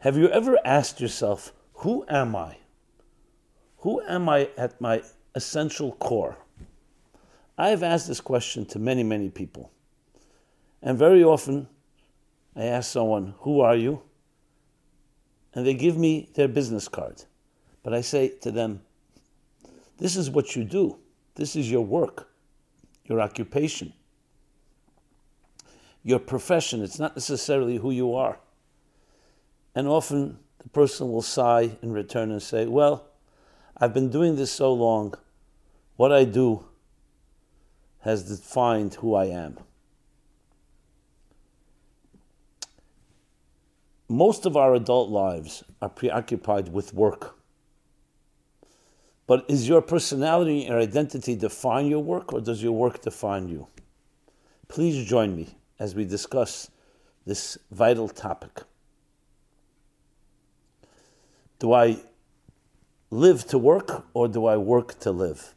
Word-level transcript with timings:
Have 0.00 0.16
you 0.16 0.30
ever 0.30 0.58
asked 0.64 0.98
yourself, 0.98 1.52
who 1.74 2.06
am 2.08 2.34
I? 2.34 2.56
Who 3.78 4.00
am 4.00 4.30
I 4.30 4.48
at 4.56 4.80
my 4.80 5.02
essential 5.34 5.92
core? 5.92 6.38
I 7.58 7.68
have 7.68 7.82
asked 7.82 8.08
this 8.08 8.22
question 8.22 8.64
to 8.66 8.78
many, 8.78 9.02
many 9.02 9.28
people. 9.28 9.70
And 10.82 10.98
very 10.98 11.22
often 11.22 11.68
I 12.56 12.64
ask 12.64 12.90
someone, 12.90 13.34
Who 13.40 13.60
are 13.60 13.76
you? 13.76 14.00
And 15.54 15.66
they 15.66 15.74
give 15.74 15.98
me 15.98 16.30
their 16.32 16.48
business 16.48 16.88
card. 16.88 17.24
But 17.82 17.92
I 17.92 18.00
say 18.00 18.28
to 18.40 18.50
them, 18.50 18.80
This 19.98 20.16
is 20.16 20.30
what 20.30 20.56
you 20.56 20.64
do, 20.64 20.96
this 21.34 21.54
is 21.54 21.70
your 21.70 21.84
work, 21.84 22.30
your 23.04 23.20
occupation, 23.20 23.92
your 26.02 26.20
profession. 26.20 26.82
It's 26.82 26.98
not 26.98 27.16
necessarily 27.16 27.76
who 27.76 27.90
you 27.90 28.14
are. 28.14 28.38
And 29.74 29.86
often 29.86 30.38
the 30.58 30.68
person 30.68 31.10
will 31.10 31.22
sigh 31.22 31.76
in 31.82 31.92
return 31.92 32.30
and 32.30 32.42
say, 32.42 32.66
Well, 32.66 33.06
I've 33.76 33.94
been 33.94 34.10
doing 34.10 34.36
this 34.36 34.52
so 34.52 34.72
long, 34.72 35.14
what 35.96 36.12
I 36.12 36.24
do 36.24 36.64
has 38.00 38.24
defined 38.24 38.94
who 38.94 39.14
I 39.14 39.26
am. 39.26 39.58
Most 44.08 44.44
of 44.44 44.56
our 44.56 44.74
adult 44.74 45.08
lives 45.08 45.62
are 45.80 45.88
preoccupied 45.88 46.72
with 46.72 46.92
work. 46.92 47.36
But 49.26 49.44
is 49.48 49.68
your 49.68 49.80
personality 49.80 50.66
and 50.66 50.74
identity 50.74 51.36
define 51.36 51.86
your 51.86 52.02
work, 52.02 52.32
or 52.32 52.40
does 52.40 52.62
your 52.62 52.72
work 52.72 53.00
define 53.02 53.48
you? 53.48 53.68
Please 54.66 55.08
join 55.08 55.36
me 55.36 55.54
as 55.78 55.94
we 55.94 56.04
discuss 56.04 56.70
this 57.24 57.56
vital 57.70 58.08
topic. 58.08 58.62
Do 61.60 61.74
I 61.74 61.98
live 63.10 63.46
to 63.48 63.58
work 63.58 64.06
or 64.14 64.28
do 64.28 64.46
I 64.46 64.56
work 64.56 64.98
to 65.00 65.10
live? 65.10 65.54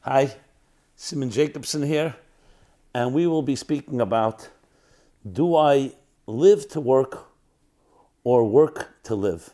Hi, 0.00 0.34
Simon 0.96 1.30
Jacobson 1.30 1.82
here 1.82 2.16
and 2.94 3.14
we 3.14 3.26
will 3.26 3.42
be 3.42 3.56
speaking 3.56 4.00
about 4.00 4.48
do 5.30 5.56
I 5.56 5.92
live 6.26 6.68
to 6.68 6.80
work 6.80 7.28
or 8.24 8.44
work 8.44 9.02
to 9.04 9.14
live? 9.14 9.50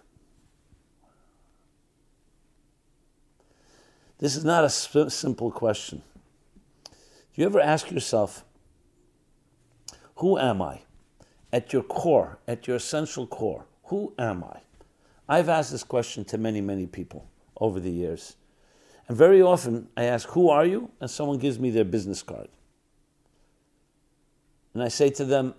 This 4.18 4.34
is 4.34 4.44
not 4.44 4.64
a 4.64 4.70
simple 4.70 5.50
question. 5.50 6.02
Do 6.84 7.42
you 7.42 7.46
ever 7.46 7.60
ask 7.60 7.90
yourself, 7.90 8.44
who 10.16 10.38
am 10.38 10.60
I? 10.60 10.80
At 11.52 11.72
your 11.72 11.82
core, 11.82 12.38
at 12.48 12.66
your 12.66 12.76
essential 12.76 13.26
core, 13.26 13.64
who 13.84 14.12
am 14.18 14.44
I? 14.44 14.60
I've 15.28 15.48
asked 15.48 15.70
this 15.70 15.84
question 15.84 16.24
to 16.26 16.38
many, 16.38 16.60
many 16.60 16.86
people 16.86 17.28
over 17.60 17.78
the 17.78 17.90
years. 17.90 18.36
And 19.06 19.16
very 19.16 19.40
often 19.40 19.88
I 19.96 20.04
ask, 20.04 20.28
Who 20.30 20.50
are 20.50 20.66
you? 20.66 20.90
And 21.00 21.10
someone 21.10 21.38
gives 21.38 21.58
me 21.58 21.70
their 21.70 21.84
business 21.84 22.22
card. 22.22 22.48
And 24.74 24.82
I 24.82 24.88
say 24.88 25.10
to 25.10 25.24
them, 25.24 25.54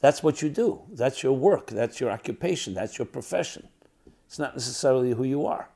that's 0.00 0.22
what 0.22 0.42
you 0.42 0.48
do. 0.48 0.82
That's 0.92 1.22
your 1.22 1.36
work. 1.36 1.68
That's 1.68 2.00
your 2.00 2.10
occupation. 2.10 2.74
That's 2.74 2.98
your 2.98 3.06
profession. 3.06 3.68
It's 4.26 4.38
not 4.38 4.54
necessarily 4.54 5.12
who 5.12 5.24
you 5.24 5.46
are. 5.46 5.68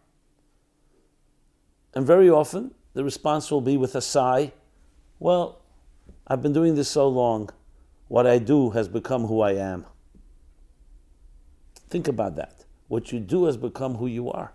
And 1.94 2.06
very 2.06 2.31
often, 2.31 2.75
the 2.94 3.04
response 3.04 3.50
will 3.50 3.60
be 3.60 3.76
with 3.76 3.94
a 3.94 4.00
sigh, 4.00 4.53
well, 5.19 5.60
I've 6.26 6.43
been 6.43 6.53
doing 6.53 6.75
this 6.75 6.88
so 6.88 7.09
long, 7.09 7.50
what 8.09 8.26
I 8.26 8.38
do 8.38 8.71
has 8.71 8.88
become 8.88 9.26
who 9.26 9.41
I 9.41 9.53
am. 9.53 9.87
Think 11.88 12.09
about 12.09 12.37
that. 12.37 12.65
What 12.88 13.12
you 13.12 13.20
do 13.20 13.44
has 13.44 13.56
become 13.56 13.97
who 13.97 14.06
you 14.06 14.31
are. 14.31 14.53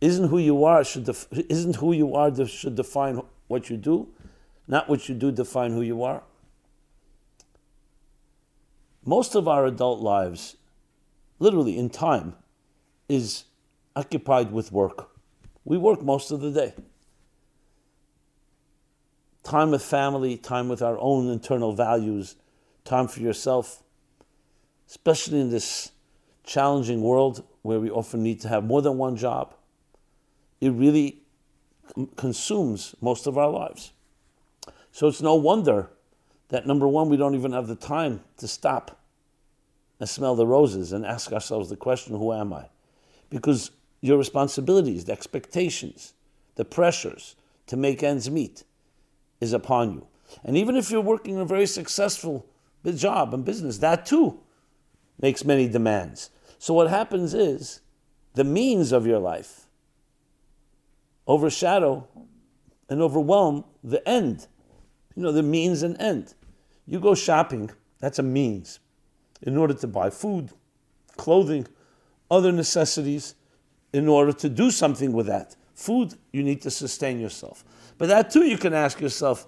Isn't 0.00 0.28
who 0.28 0.38
you 0.38 0.64
are 0.64 0.84
should 0.84 1.04
def- 1.04 1.28
isn't 1.32 1.76
who 1.76 1.92
you 1.92 2.14
are 2.14 2.34
should 2.46 2.74
define 2.74 3.22
what 3.46 3.70
you 3.70 3.76
do, 3.76 4.08
not 4.66 4.88
what 4.88 5.08
you 5.08 5.14
do 5.14 5.30
define 5.32 5.72
who 5.72 5.82
you 5.82 6.02
are. 6.02 6.22
Most 9.04 9.34
of 9.34 9.46
our 9.46 9.66
adult 9.66 10.00
lives, 10.00 10.56
literally 11.38 11.76
in 11.78 11.90
time, 11.90 12.34
is 13.08 13.44
occupied 13.94 14.50
with 14.50 14.72
work. 14.72 15.10
We 15.64 15.76
work 15.76 16.02
most 16.02 16.30
of 16.30 16.40
the 16.40 16.50
day. 16.50 16.74
Time 19.42 19.70
with 19.70 19.82
family, 19.82 20.38
time 20.38 20.68
with 20.68 20.80
our 20.80 20.98
own 20.98 21.28
internal 21.28 21.74
values, 21.74 22.36
time 22.84 23.08
for 23.08 23.20
yourself, 23.20 23.82
especially 24.88 25.40
in 25.40 25.50
this 25.50 25.92
challenging 26.44 27.02
world 27.02 27.44
where 27.62 27.80
we 27.80 27.90
often 27.90 28.22
need 28.22 28.40
to 28.40 28.48
have 28.48 28.64
more 28.64 28.80
than 28.80 28.96
one 28.96 29.16
job. 29.16 29.54
It 30.60 30.70
really 30.70 31.22
consumes 32.16 32.94
most 33.02 33.26
of 33.26 33.36
our 33.36 33.50
lives. 33.50 33.92
So 34.92 35.08
it's 35.08 35.20
no 35.20 35.34
wonder 35.34 35.90
that 36.48 36.66
number 36.66 36.86
one, 36.86 37.08
we 37.08 37.16
don't 37.16 37.34
even 37.34 37.52
have 37.52 37.66
the 37.66 37.74
time 37.74 38.20
to 38.38 38.48
stop 38.48 39.00
and 40.00 40.08
smell 40.08 40.34
the 40.34 40.46
roses 40.46 40.92
and 40.92 41.06
ask 41.06 41.32
ourselves 41.32 41.68
the 41.68 41.76
question, 41.76 42.16
who 42.16 42.32
am 42.32 42.52
I? 42.52 42.66
Because 43.30 43.70
your 44.00 44.18
responsibilities, 44.18 45.06
the 45.06 45.12
expectations, 45.12 46.12
the 46.56 46.64
pressures 46.64 47.36
to 47.66 47.76
make 47.76 48.02
ends 48.02 48.30
meet 48.30 48.64
is 49.40 49.52
upon 49.52 49.92
you. 49.92 50.06
And 50.44 50.56
even 50.56 50.76
if 50.76 50.90
you're 50.90 51.00
working 51.00 51.38
a 51.38 51.44
very 51.44 51.66
successful 51.66 52.46
job 52.84 53.32
and 53.32 53.44
business, 53.44 53.78
that 53.78 54.04
too 54.04 54.40
makes 55.20 55.44
many 55.44 55.68
demands. 55.68 56.30
So 56.58 56.74
what 56.74 56.90
happens 56.90 57.34
is 57.34 57.80
the 58.34 58.44
means 58.44 58.92
of 58.92 59.06
your 59.06 59.18
life 59.18 59.66
overshadow 61.26 62.06
and 62.88 63.00
overwhelm 63.00 63.64
the 63.82 64.06
end. 64.06 64.46
You 65.14 65.22
know, 65.22 65.32
the 65.32 65.42
means 65.42 65.82
and 65.82 66.00
end. 66.00 66.34
You 66.86 67.00
go 67.00 67.14
shopping, 67.14 67.70
that's 68.00 68.18
a 68.18 68.22
means 68.22 68.80
in 69.42 69.56
order 69.56 69.74
to 69.74 69.86
buy 69.86 70.10
food, 70.10 70.50
clothing, 71.16 71.66
other 72.30 72.52
necessities, 72.52 73.34
in 73.92 74.08
order 74.08 74.32
to 74.32 74.48
do 74.48 74.70
something 74.70 75.12
with 75.12 75.26
that. 75.26 75.56
Food, 75.74 76.14
you 76.32 76.42
need 76.42 76.62
to 76.62 76.70
sustain 76.70 77.20
yourself. 77.20 77.64
But 77.98 78.08
that 78.08 78.30
too, 78.30 78.44
you 78.44 78.58
can 78.58 78.74
ask 78.74 79.00
yourself 79.00 79.46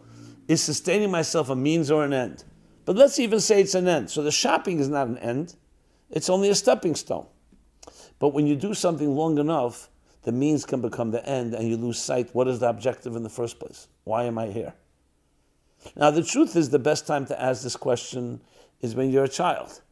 is 0.48 0.62
sustaining 0.62 1.10
myself 1.10 1.50
a 1.50 1.56
means 1.56 1.90
or 1.90 2.04
an 2.04 2.12
end? 2.12 2.44
But 2.84 2.96
let's 2.96 3.18
even 3.18 3.40
say 3.40 3.60
it's 3.60 3.74
an 3.74 3.88
end. 3.88 4.10
So 4.10 4.22
the 4.22 4.30
shopping 4.30 4.78
is 4.78 4.88
not 4.88 5.08
an 5.08 5.18
end, 5.18 5.56
it's 6.10 6.30
only 6.30 6.48
a 6.50 6.54
stepping 6.54 6.94
stone. 6.94 7.26
But 8.18 8.28
when 8.28 8.46
you 8.46 8.54
do 8.54 8.72
something 8.72 9.14
long 9.14 9.38
enough, 9.38 9.90
the 10.22 10.32
means 10.32 10.64
can 10.64 10.80
become 10.80 11.10
the 11.10 11.26
end 11.28 11.54
and 11.54 11.68
you 11.68 11.76
lose 11.76 11.98
sight. 11.98 12.30
What 12.32 12.48
is 12.48 12.60
the 12.60 12.68
objective 12.68 13.16
in 13.16 13.22
the 13.22 13.28
first 13.28 13.58
place? 13.58 13.88
Why 14.04 14.24
am 14.24 14.38
I 14.38 14.46
here? 14.46 14.72
Now, 15.94 16.10
the 16.10 16.22
truth 16.22 16.56
is, 16.56 16.70
the 16.70 16.78
best 16.78 17.06
time 17.06 17.26
to 17.26 17.40
ask 17.40 17.62
this 17.62 17.76
question 17.76 18.40
is 18.80 18.94
when 18.94 19.10
you're 19.10 19.24
a 19.24 19.28
child. 19.28 19.82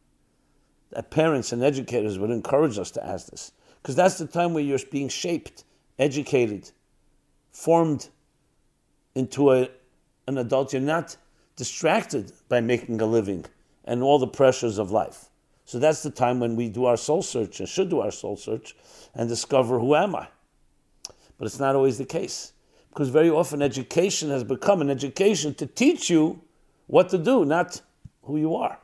That 0.91 1.09
parents 1.09 1.51
and 1.51 1.63
educators 1.63 2.19
would 2.19 2.31
encourage 2.31 2.77
us 2.77 2.91
to 2.91 3.05
ask 3.05 3.27
this, 3.27 3.51
because 3.81 3.95
that's 3.95 4.17
the 4.17 4.27
time 4.27 4.53
where 4.53 4.63
you're 4.63 4.79
being 4.91 5.09
shaped, 5.09 5.63
educated, 5.97 6.71
formed 7.51 8.09
into 9.13 9.51
a, 9.51 9.69
an 10.27 10.37
adult. 10.37 10.73
You're 10.73 10.81
not 10.81 11.17
distracted 11.55 12.31
by 12.49 12.61
making 12.61 13.01
a 13.01 13.05
living 13.05 13.45
and 13.85 14.03
all 14.03 14.19
the 14.19 14.27
pressures 14.27 14.77
of 14.77 14.91
life. 14.91 15.29
So 15.65 15.79
that's 15.79 16.03
the 16.03 16.11
time 16.11 16.39
when 16.39 16.55
we 16.55 16.69
do 16.69 16.85
our 16.85 16.97
soul 16.97 17.23
search 17.23 17.59
and 17.59 17.67
should 17.67 17.89
do 17.89 17.99
our 17.99 18.11
soul 18.11 18.37
search 18.37 18.75
and 19.15 19.27
discover 19.27 19.79
who 19.79 19.95
am 19.95 20.15
I. 20.15 20.27
But 21.37 21.45
it's 21.45 21.59
not 21.59 21.75
always 21.75 21.97
the 21.97 22.05
case 22.05 22.53
because 22.95 23.09
very 23.09 23.29
often 23.29 23.61
education 23.61 24.29
has 24.29 24.45
become 24.45 24.79
an 24.79 24.89
education 24.89 25.53
to 25.53 25.65
teach 25.65 26.09
you 26.09 26.41
what 26.87 27.09
to 27.09 27.17
do, 27.17 27.43
not 27.43 27.81
who 28.23 28.37
you 28.37 28.55
are. 28.55 28.79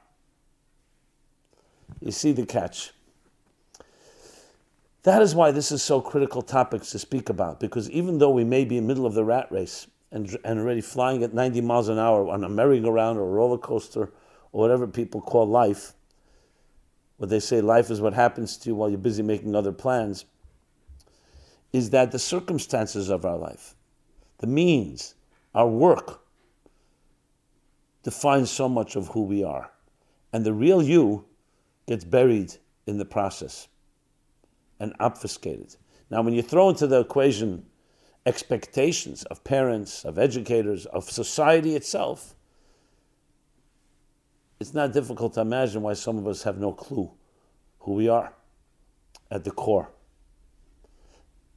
You 2.01 2.11
see 2.11 2.33
the 2.33 2.45
catch. 2.45 2.91
That 5.03 5.21
is 5.21 5.33
why 5.33 5.51
this 5.51 5.71
is 5.71 5.81
so 5.81 6.01
critical 6.01 6.41
topics 6.41 6.91
to 6.91 6.99
speak 6.99 7.29
about, 7.29 7.61
because 7.61 7.89
even 7.89 8.17
though 8.17 8.31
we 8.31 8.43
may 8.43 8.65
be 8.65 8.75
in 8.75 8.83
the 8.83 8.87
middle 8.89 9.05
of 9.05 9.13
the 9.13 9.23
rat 9.23 9.49
race 9.49 9.87
and, 10.11 10.37
and 10.43 10.59
already 10.59 10.81
flying 10.81 11.23
at 11.23 11.33
90 11.33 11.61
miles 11.61 11.87
an 11.87 11.97
hour 11.97 12.27
on 12.27 12.43
a 12.43 12.49
merry-go-round 12.49 13.17
or 13.17 13.21
a 13.21 13.31
roller 13.31 13.57
coaster 13.57 14.11
or 14.51 14.61
whatever 14.61 14.87
people 14.87 15.21
call 15.21 15.47
life, 15.47 15.93
what 17.15 17.29
they 17.29 17.39
say 17.39 17.61
life 17.61 17.89
is 17.89 18.01
what 18.01 18.13
happens 18.13 18.57
to 18.57 18.69
you 18.71 18.75
while 18.75 18.89
you're 18.89 18.99
busy 18.99 19.23
making 19.23 19.55
other 19.55 19.71
plans, 19.71 20.25
is 21.71 21.91
that 21.91 22.11
the 22.11 22.19
circumstances 22.19 23.07
of 23.07 23.25
our 23.25 23.37
life, 23.37 23.73
the 24.41 24.47
means, 24.47 25.15
Our 25.53 25.67
work 25.67 26.21
defines 28.03 28.49
so 28.49 28.67
much 28.67 28.95
of 28.95 29.09
who 29.09 29.23
we 29.23 29.43
are. 29.43 29.71
And 30.33 30.45
the 30.45 30.53
real 30.53 30.81
you 30.81 31.25
gets 31.87 32.03
buried 32.03 32.55
in 32.87 32.97
the 32.97 33.05
process 33.05 33.67
and 34.79 34.93
obfuscated. 34.99 35.75
Now, 36.09 36.21
when 36.23 36.33
you 36.33 36.41
throw 36.41 36.69
into 36.69 36.87
the 36.87 37.01
equation 37.01 37.65
expectations 38.25 39.23
of 39.25 39.43
parents, 39.43 40.05
of 40.05 40.17
educators, 40.17 40.85
of 40.87 41.09
society 41.09 41.75
itself, 41.75 42.35
it's 44.59 44.73
not 44.73 44.93
difficult 44.93 45.33
to 45.33 45.41
imagine 45.41 45.81
why 45.81 45.93
some 45.93 46.17
of 46.17 46.27
us 46.27 46.43
have 46.43 46.57
no 46.57 46.71
clue 46.71 47.11
who 47.79 47.93
we 47.93 48.09
are 48.09 48.33
at 49.29 49.43
the 49.43 49.51
core. 49.51 49.89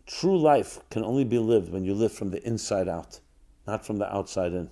True 0.07 0.39
life 0.39 0.81
can 0.91 1.05
only 1.05 1.25
be 1.25 1.39
lived 1.39 1.73
when 1.73 1.85
you 1.85 1.95
live 1.95 2.13
from 2.13 2.31
the 2.31 2.47
inside 2.47 2.89
out, 2.89 3.21
not 3.67 3.87
from 3.87 3.99
the 3.99 4.15
outside 4.15 4.53
in. 4.53 4.69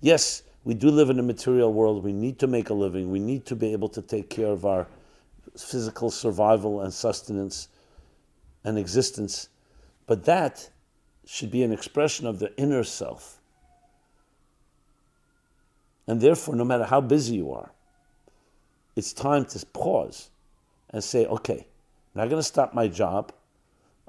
Yes, 0.00 0.42
we 0.64 0.74
do 0.74 0.90
live 0.90 1.10
in 1.10 1.18
a 1.18 1.22
material 1.22 1.72
world. 1.72 2.02
We 2.02 2.12
need 2.12 2.38
to 2.40 2.46
make 2.46 2.70
a 2.70 2.74
living. 2.74 3.10
We 3.10 3.20
need 3.20 3.46
to 3.46 3.56
be 3.56 3.72
able 3.72 3.88
to 3.90 4.02
take 4.02 4.28
care 4.28 4.48
of 4.48 4.66
our 4.66 4.86
physical 5.56 6.10
survival 6.10 6.80
and 6.80 6.92
sustenance 6.92 7.68
and 8.64 8.78
existence. 8.78 9.48
But 10.06 10.24
that 10.24 10.68
should 11.24 11.50
be 11.50 11.62
an 11.62 11.72
expression 11.72 12.26
of 12.26 12.38
the 12.38 12.56
inner 12.56 12.84
self. 12.84 13.40
And 16.06 16.20
therefore, 16.20 16.56
no 16.56 16.64
matter 16.64 16.84
how 16.84 17.00
busy 17.00 17.36
you 17.36 17.52
are, 17.52 17.70
it's 18.96 19.12
time 19.12 19.44
to 19.46 19.66
pause 19.66 20.30
and 20.90 21.04
say, 21.04 21.26
okay, 21.26 21.66
I'm 22.14 22.22
not 22.22 22.30
going 22.30 22.40
to 22.40 22.42
stop 22.42 22.74
my 22.74 22.88
job. 22.88 23.32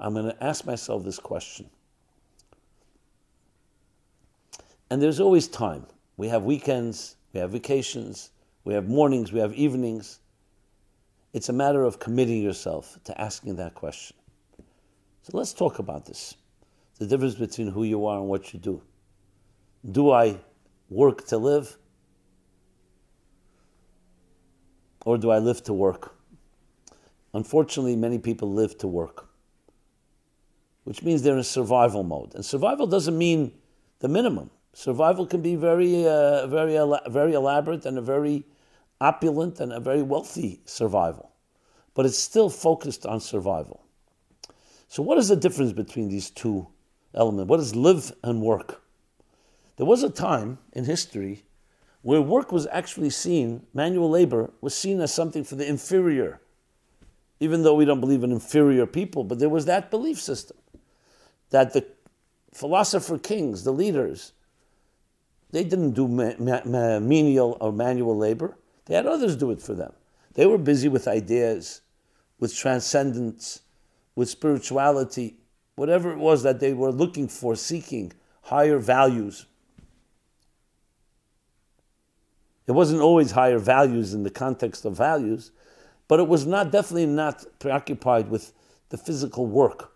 I'm 0.00 0.14
going 0.14 0.26
to 0.26 0.42
ask 0.42 0.66
myself 0.66 1.04
this 1.04 1.18
question. 1.18 1.68
And 4.90 5.00
there's 5.00 5.20
always 5.20 5.46
time. 5.46 5.86
We 6.16 6.28
have 6.28 6.42
weekends, 6.42 7.16
we 7.32 7.40
have 7.40 7.50
vacations, 7.50 8.30
we 8.64 8.74
have 8.74 8.88
mornings, 8.88 9.32
we 9.32 9.40
have 9.40 9.54
evenings. 9.54 10.18
It's 11.32 11.48
a 11.48 11.52
matter 11.52 11.84
of 11.84 11.98
committing 12.00 12.42
yourself 12.42 12.98
to 13.04 13.20
asking 13.20 13.56
that 13.56 13.74
question. 13.74 14.16
So 15.22 15.36
let's 15.36 15.52
talk 15.52 15.78
about 15.78 16.06
this 16.06 16.34
the 16.98 17.06
difference 17.06 17.34
between 17.34 17.68
who 17.68 17.82
you 17.82 18.04
are 18.04 18.18
and 18.18 18.28
what 18.28 18.52
you 18.52 18.60
do. 18.60 18.82
Do 19.90 20.10
I 20.10 20.38
work 20.90 21.26
to 21.28 21.38
live? 21.38 21.78
Or 25.06 25.16
do 25.16 25.30
I 25.30 25.38
live 25.38 25.64
to 25.64 25.72
work? 25.72 26.14
Unfortunately, 27.32 27.96
many 27.96 28.18
people 28.18 28.52
live 28.52 28.76
to 28.78 28.86
work, 28.86 29.29
which 30.90 31.04
means 31.04 31.22
they're 31.22 31.36
in 31.36 31.44
survival 31.44 32.02
mode. 32.02 32.34
And 32.34 32.44
survival 32.44 32.84
doesn't 32.84 33.16
mean 33.16 33.52
the 34.00 34.08
minimum. 34.08 34.50
Survival 34.72 35.24
can 35.24 35.40
be 35.40 35.54
very, 35.54 36.04
uh, 36.04 36.48
very, 36.48 36.76
very 37.08 37.32
elaborate 37.32 37.86
and 37.86 37.96
a 37.96 38.00
very 38.00 38.42
opulent 39.00 39.60
and 39.60 39.72
a 39.72 39.78
very 39.78 40.02
wealthy 40.02 40.60
survival, 40.64 41.30
but 41.94 42.06
it's 42.06 42.18
still 42.18 42.50
focused 42.50 43.06
on 43.06 43.20
survival. 43.20 43.84
So, 44.88 45.00
what 45.04 45.16
is 45.16 45.28
the 45.28 45.36
difference 45.36 45.72
between 45.72 46.08
these 46.08 46.28
two 46.28 46.66
elements? 47.14 47.48
What 47.48 47.60
is 47.60 47.76
live 47.76 48.10
and 48.24 48.42
work? 48.42 48.82
There 49.76 49.86
was 49.86 50.02
a 50.02 50.10
time 50.10 50.58
in 50.72 50.86
history 50.86 51.44
where 52.02 52.20
work 52.20 52.50
was 52.50 52.66
actually 52.72 53.10
seen, 53.10 53.64
manual 53.72 54.10
labor 54.10 54.50
was 54.60 54.74
seen 54.74 55.00
as 55.00 55.14
something 55.14 55.44
for 55.44 55.54
the 55.54 55.68
inferior, 55.68 56.40
even 57.38 57.62
though 57.62 57.76
we 57.76 57.84
don't 57.84 58.00
believe 58.00 58.24
in 58.24 58.32
inferior 58.32 58.86
people, 58.86 59.22
but 59.22 59.38
there 59.38 59.48
was 59.48 59.66
that 59.66 59.88
belief 59.92 60.20
system 60.20 60.56
that 61.50 61.72
the 61.72 61.86
philosopher 62.52 63.18
kings, 63.18 63.64
the 63.64 63.72
leaders, 63.72 64.32
they 65.50 65.64
didn't 65.64 65.92
do 65.92 66.08
ma- 66.08 66.34
ma- 66.38 67.00
menial 67.00 67.56
or 67.60 67.72
manual 67.72 68.16
labor. 68.16 68.56
They 68.86 68.94
had 68.94 69.06
others 69.06 69.36
do 69.36 69.50
it 69.50 69.60
for 69.60 69.74
them. 69.74 69.92
They 70.34 70.46
were 70.46 70.58
busy 70.58 70.88
with 70.88 71.08
ideas, 71.08 71.80
with 72.38 72.54
transcendence, 72.54 73.60
with 74.14 74.28
spirituality, 74.28 75.36
whatever 75.74 76.12
it 76.12 76.18
was 76.18 76.42
that 76.42 76.60
they 76.60 76.72
were 76.72 76.92
looking 76.92 77.28
for, 77.28 77.56
seeking 77.56 78.12
higher 78.42 78.78
values. 78.78 79.46
It 82.66 82.72
wasn't 82.72 83.00
always 83.00 83.32
higher 83.32 83.58
values 83.58 84.14
in 84.14 84.22
the 84.22 84.30
context 84.30 84.84
of 84.84 84.96
values, 84.96 85.50
but 86.06 86.20
it 86.20 86.28
was 86.28 86.46
not 86.46 86.70
definitely 86.70 87.06
not 87.06 87.44
preoccupied 87.58 88.30
with 88.30 88.52
the 88.90 88.96
physical 88.96 89.46
work. 89.46 89.89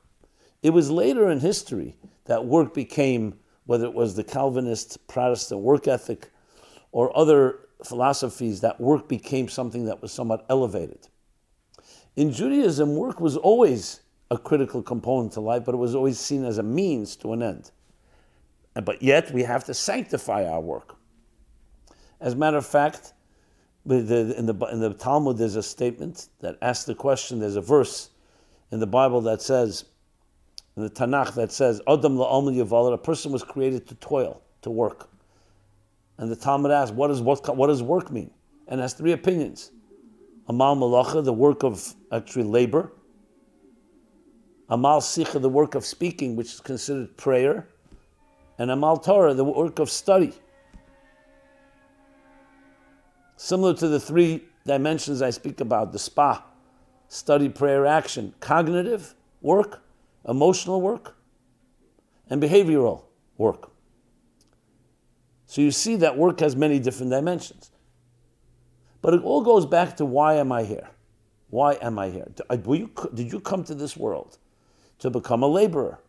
It 0.65 0.71
was 0.71 0.91
later 0.91 1.29
in 1.29 1.41
history 1.41 1.95
that 2.25 2.47
work 2.47 2.73
became, 2.73 3.39
whether 3.67 3.85
it 3.85 3.93
was 3.93 4.17
the 4.17 4.25
Calvinist 4.25 5.07
Protestant 5.07 5.61
work 5.61 5.87
ethic 5.87 6.31
or 6.91 7.15
other 7.17 7.61
philosophies, 7.85 8.63
that 8.63 8.81
work 8.81 9.07
became 9.07 9.47
something 9.47 9.85
that 9.85 10.01
was 10.01 10.11
somewhat 10.11 10.47
elevated. 10.49 11.07
In 12.17 12.33
Judaism, 12.33 12.97
work 12.97 13.21
was 13.21 13.37
always 13.37 14.01
a 14.31 14.39
critical 14.39 14.83
component 14.83 15.33
to 15.33 15.41
life, 15.43 15.67
but 15.67 15.75
it 15.75 15.79
was 15.79 15.95
always 15.95 16.19
seen 16.19 16.47
as 16.47 16.57
a 16.57 16.63
means 16.63 17.15
to 17.17 17.35
an 17.35 17.43
end. 17.43 17.71
But 18.73 19.03
yet, 19.03 19.33
we 19.33 19.43
have 19.43 19.65
to 19.65 19.75
sanctify 19.75 20.47
our 20.47 20.61
work. 20.61 20.97
As 22.23 22.33
a 22.33 22.37
matter 22.37 22.57
of 22.57 22.65
fact, 22.65 23.13
in 23.87 24.07
the, 24.07 24.35
in 24.39 24.81
the 24.81 24.95
Talmud, 24.95 25.37
there's 25.37 25.57
a 25.57 25.63
statement 25.63 26.29
that 26.41 26.57
asks 26.63 26.87
the 26.87 26.95
question. 26.95 27.39
There's 27.39 27.57
a 27.57 27.61
verse 27.61 28.09
in 28.71 28.81
the 28.81 28.87
Bible 28.87 29.21
that 29.21 29.43
says, 29.43 29.85
in 30.77 30.83
the 30.83 30.91
Tanakh, 30.91 31.35
that 31.35 31.53
says, 31.53 31.81
Adam 31.87 32.17
la'omer 32.17 32.55
yavalar, 32.55 32.95
a 32.95 32.99
person 32.99 33.31
was 33.31 33.45
created 33.45 33.87
to 33.89 33.95
toil, 33.97 34.43
to 34.63 34.71
work. 34.71 35.09
And 36.19 36.31
the 36.31 36.37
Talmud 36.37 36.71
asks, 36.71 36.93
what, 36.93 37.11
is, 37.11 37.21
what, 37.21 37.57
what 37.57 37.69
does 37.69 37.83
work 37.83 38.11
mean? 38.11 38.31
And 38.69 38.81
has 38.81 38.93
three 38.93 39.13
opinions. 39.13 39.71
Amal 40.49 40.77
malacha, 40.77 41.25
the 41.25 41.33
work 41.33 41.63
of 41.63 41.95
actually 42.13 42.45
labor. 42.45 42.93
Amal 44.69 45.01
sicha, 45.01 45.41
the 45.41 45.49
work 45.49 45.75
of 45.75 45.85
speaking, 45.85 46.37
which 46.37 46.55
is 46.55 46.61
considered 46.61 47.17
prayer. 47.17 47.69
And 48.59 48.71
Amal 48.71 48.97
Torah, 48.97 49.35
the 49.35 49.45
work 49.45 49.79
of 49.79 49.91
study. 49.91 50.33
Similar 53.37 53.75
to 53.75 53.89
the 53.89 54.01
three 54.01 54.45
dimensions 54.65 55.21
I 55.21 55.31
speak 55.31 55.61
about 55.61 55.93
the 55.93 55.99
spa, 55.99 56.45
study, 57.09 57.49
prayer, 57.49 57.85
action, 57.85 58.35
cognitive 58.41 59.15
work, 59.43 59.84
emotional 60.29 60.81
work, 60.81 61.17
and 62.31 62.43
behavioral 62.43 63.05
work. 63.37 63.71
So 65.47 65.61
you 65.61 65.71
see 65.71 65.97
that 65.97 66.17
work 66.17 66.41
has 66.41 66.57
many 66.57 66.79
different 66.79 67.13
dimensions. 67.13 67.71
But 69.03 69.15
it 69.15 69.23
all 69.23 69.43
goes 69.43 69.67
back 69.67 69.97
to 69.99 70.05
why 70.05 70.35
am 70.35 70.51
I 70.51 70.65
here? 70.65 70.89
Why 71.51 71.75
am 71.75 71.99
I 71.99 72.09
here? 72.09 72.27
Did 72.51 73.33
you 73.33 73.41
come 73.41 73.63
to 73.65 73.75
this 73.75 73.97
world 73.97 74.39
to 74.99 75.11
become 75.11 75.43
a 75.43 75.47
laborer? 75.47 76.01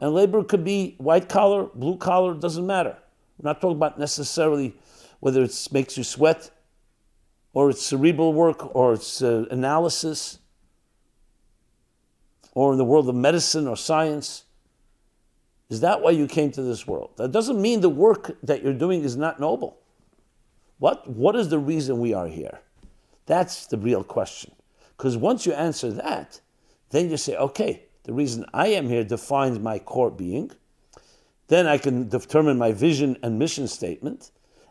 And 0.00 0.12
labor 0.12 0.42
could 0.42 0.64
be 0.64 0.96
white 0.98 1.28
collar, 1.28 1.66
blue 1.74 1.96
collar, 1.96 2.34
doesn't 2.34 2.66
matter. 2.66 2.96
We're 3.38 3.50
not 3.50 3.60
talking 3.60 3.76
about 3.76 3.98
necessarily 3.98 4.74
whether 5.20 5.42
it 5.42 5.68
makes 5.70 5.96
you 5.96 6.02
sweat, 6.02 6.50
or 7.52 7.70
it's 7.70 7.82
cerebral 7.82 8.32
work, 8.32 8.74
or 8.74 8.94
it's 8.94 9.22
uh, 9.22 9.44
analysis, 9.50 10.38
or 12.52 12.72
in 12.72 12.78
the 12.78 12.84
world 12.84 13.08
of 13.08 13.14
medicine 13.14 13.66
or 13.66 13.76
science. 13.76 14.44
Is 15.68 15.80
that 15.80 16.02
why 16.02 16.10
you 16.10 16.26
came 16.26 16.50
to 16.52 16.62
this 16.62 16.86
world? 16.86 17.10
That 17.16 17.32
doesn't 17.32 17.60
mean 17.60 17.80
the 17.80 17.88
work 17.88 18.36
that 18.42 18.62
you're 18.62 18.74
doing 18.74 19.02
is 19.02 19.16
not 19.16 19.40
noble. 19.40 19.78
What, 20.78 21.08
what 21.08 21.34
is 21.36 21.48
the 21.48 21.58
reason 21.58 21.98
we 21.98 22.12
are 22.12 22.26
here? 22.26 22.60
That's 23.26 23.66
the 23.66 23.78
real 23.78 24.04
question. 24.04 24.52
Because 24.96 25.16
once 25.16 25.46
you 25.46 25.52
answer 25.52 25.90
that, 25.92 26.40
then 26.90 27.08
you 27.08 27.16
say, 27.16 27.36
okay, 27.36 27.84
the 28.04 28.12
reason 28.12 28.44
I 28.52 28.68
am 28.68 28.88
here 28.88 29.04
defines 29.04 29.58
my 29.58 29.78
core 29.78 30.10
being. 30.10 30.50
Then 31.48 31.66
I 31.66 31.78
can 31.78 32.08
determine 32.08 32.58
my 32.58 32.72
vision 32.72 33.16
and 33.22 33.38
mission 33.38 33.68
statement. 33.68 34.30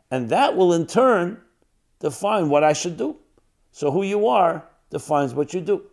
And 0.10 0.30
that 0.30 0.56
will 0.56 0.74
in 0.74 0.86
turn 0.86 1.42
define 2.00 2.50
what 2.50 2.64
I 2.64 2.74
should 2.74 2.98
do. 2.98 3.18
So 3.72 3.90
who 3.92 4.04
you 4.04 4.28
are 4.28 4.68
defines 4.90 5.34
what 5.34 5.54
you 5.54 5.62
do. 5.62 5.84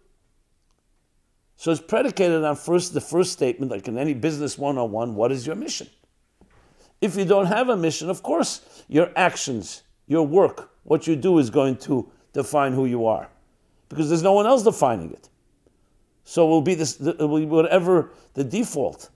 So 1.58 1.72
it's 1.72 1.80
predicated 1.80 2.44
on 2.44 2.54
first 2.54 2.94
the 2.94 3.00
first 3.00 3.32
statement, 3.32 3.72
like 3.72 3.88
in 3.88 3.98
any 3.98 4.14
business 4.14 4.56
101, 4.56 5.16
what 5.16 5.32
is 5.32 5.44
your 5.44 5.56
mission? 5.56 5.88
If 7.00 7.16
you 7.16 7.24
don't 7.24 7.46
have 7.46 7.68
a 7.68 7.76
mission, 7.76 8.08
of 8.08 8.22
course, 8.22 8.84
your 8.86 9.10
actions, 9.16 9.82
your 10.06 10.24
work, 10.24 10.70
what 10.84 11.08
you 11.08 11.16
do 11.16 11.36
is 11.38 11.50
going 11.50 11.76
to 11.78 12.08
define 12.32 12.74
who 12.74 12.86
you 12.86 13.06
are. 13.06 13.28
Because 13.88 14.08
there's 14.08 14.22
no 14.22 14.34
one 14.34 14.46
else 14.46 14.62
defining 14.62 15.10
it. 15.10 15.28
So 16.22 16.46
it 16.46 16.50
will 16.50 16.62
be 16.62 16.76
this 16.76 17.00
it 17.00 17.18
will 17.18 17.40
be 17.40 17.46
whatever 17.46 18.12
the 18.34 18.44
default. 18.44 19.10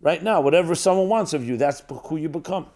Right 0.00 0.22
now, 0.22 0.40
whatever 0.40 0.76
someone 0.76 1.08
wants 1.08 1.32
of 1.32 1.44
you, 1.44 1.56
that's 1.56 1.82
who 2.04 2.16
you 2.16 2.28
become. 2.28 2.66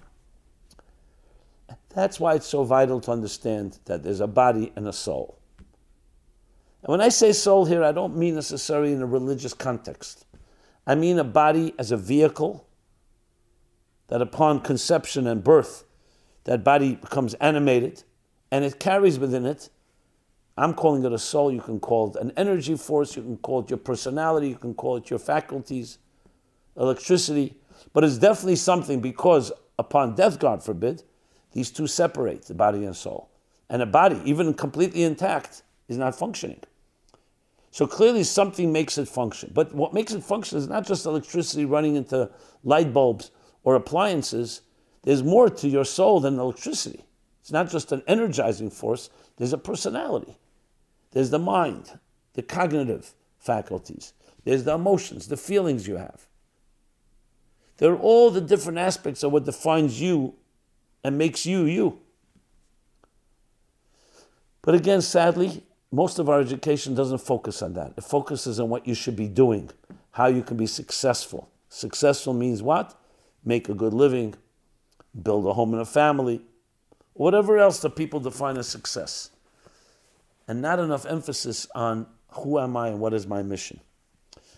That's 1.95 2.19
why 2.19 2.35
it's 2.35 2.47
so 2.47 2.65
vital 2.65 3.01
to 3.03 3.13
understand 3.13 3.79
that 3.85 4.03
there's 4.03 4.19
a 4.19 4.27
body 4.27 4.73
and 4.75 4.89
a 4.89 4.93
soul. 4.93 5.39
And 6.83 6.91
when 6.91 7.01
I 7.01 7.11
say 7.11 7.33
soul 7.33 7.65
here, 7.65 7.85
I 7.85 7.93
don't 7.93 8.17
mean 8.17 8.35
necessarily 8.35 8.93
in 8.93 9.03
a 9.03 9.07
religious 9.07 9.55
context. 9.55 10.27
I 10.87 10.97
mean 10.97 11.19
a 11.19 11.25
body 11.25 11.75
as 11.79 11.93
a 11.93 11.97
vehicle 11.97 12.67
that 14.09 14.21
upon 14.21 14.61
conception 14.61 15.27
and 15.27 15.45
birth, 15.45 15.85
that 16.45 16.65
body 16.65 16.97
becomes 16.97 17.35
animated 17.35 18.03
and 18.51 18.65
it 18.65 18.81
carries 18.81 19.19
within 19.19 19.47
it. 19.47 19.71
I'm 20.59 20.75
calling 20.75 21.05
it 21.05 21.13
a 21.13 21.19
soul, 21.19 21.53
you 21.53 21.61
can 21.61 21.81
call 21.81 22.11
it 22.11 22.21
an 22.21 22.33
energy 22.37 22.77
force, 22.77 23.17
you 23.17 23.23
can 23.23 23.39
call 23.39 23.61
it 23.61 23.71
your 23.71 23.79
personality, 23.79 24.49
you 24.49 24.57
can 24.57 24.75
call 24.75 24.97
it 24.97 25.09
your 25.09 25.19
faculties, 25.19 25.99
electricity, 26.77 27.57
but 27.93 28.05
it's 28.05 28.19
definitely 28.19 28.57
something 28.57 29.01
because 29.01 29.53
upon 29.79 30.15
death, 30.15 30.39
God 30.39 30.63
forbid, 30.63 31.05
these 31.53 31.71
two 31.71 31.87
separate, 31.87 32.43
the 32.43 32.55
body 32.55 32.85
and 32.85 32.95
soul. 32.95 33.31
And 33.71 33.81
a 33.81 33.87
body, 33.87 34.21
even 34.25 34.53
completely 34.53 35.05
intact, 35.05 35.63
is 35.89 35.97
not 35.97 36.15
functioning. 36.15 36.61
So 37.73 37.87
clearly 37.87 38.23
something 38.23 38.71
makes 38.71 38.99
it 38.99 39.09
function. 39.09 39.51
But 39.55 39.75
what 39.75 39.95
makes 39.95 40.13
it 40.13 40.23
function 40.23 40.59
is 40.59 40.69
not 40.69 40.87
just 40.87 41.07
electricity 41.07 41.65
running 41.65 41.97
into 41.97 42.31
light 42.63 42.93
bulbs 42.93 43.31
or 43.65 43.75
appliances. 43.75 44.61
There's 45.03 45.23
more 45.23 45.49
to 45.49 45.69
your 45.69 45.87
soul 45.87 46.21
than 46.21 46.39
electricity. 46.39 47.07
It's 47.41 47.51
not 47.51 47.71
just 47.71 47.91
an 47.91 48.03
energizing 48.07 48.71
force, 48.71 49.09
there's 49.39 49.55
a 49.55 49.59
personality. 49.59 50.37
There's 51.13 51.31
the 51.31 51.39
mind, 51.39 51.99
the 52.35 52.43
cognitive 52.43 53.15
faculties, 53.39 54.13
there's 54.45 54.65
the 54.65 54.75
emotions, 54.75 55.29
the 55.29 55.37
feelings 55.37 55.89
you 55.89 55.97
have. 55.97 56.27
There 57.79 57.91
are 57.91 57.99
all 57.99 58.31
the 58.31 58.41
different 58.41 58.79
aspects 58.79 59.23
of 59.23 59.33
what 59.33 59.45
defines 59.45 60.01
you 60.01 60.35
and 61.03 61.19
makes 61.19 61.47
you 61.47 61.65
you. 61.65 61.99
But 64.61 64.75
again, 64.75 65.03
sadly, 65.03 65.65
most 65.93 66.19
of 66.19 66.31
our 66.31 66.41
education 66.41 66.95
doesn't 66.95 67.19
focus 67.19 67.61
on 67.61 67.75
that. 67.75 67.93
It 67.99 68.05
focuses 68.05 68.59
on 68.59 68.71
what 68.71 68.89
you 68.89 68.95
should 68.95 69.15
be 69.15 69.29
doing, 69.29 69.71
how 70.13 70.27
you 70.27 70.43
can 70.43 70.57
be 70.57 70.67
successful. 70.67 71.51
Successful 71.69 72.33
means 72.33 72.63
what? 72.63 72.99
Make 73.45 73.69
a 73.69 73.75
good 73.75 73.93
living, 73.93 74.35
build 75.23 75.47
a 75.47 75.53
home 75.53 75.75
and 75.75 75.83
a 75.83 75.87
family, 75.87 76.41
whatever 77.13 77.59
else 77.59 77.81
that 77.81 77.95
people 77.95 78.21
define 78.21 78.57
as 78.57 78.67
success. 78.67 79.31
And 80.49 80.63
not 80.63 80.79
enough 80.79 81.05
emphasis 81.05 81.67
on 81.75 82.07
who 82.31 82.59
am 82.59 82.75
I 82.75 82.89
and 82.89 82.99
what 82.99 83.13
is 83.13 83.27
my 83.27 83.43
mission. 83.43 83.81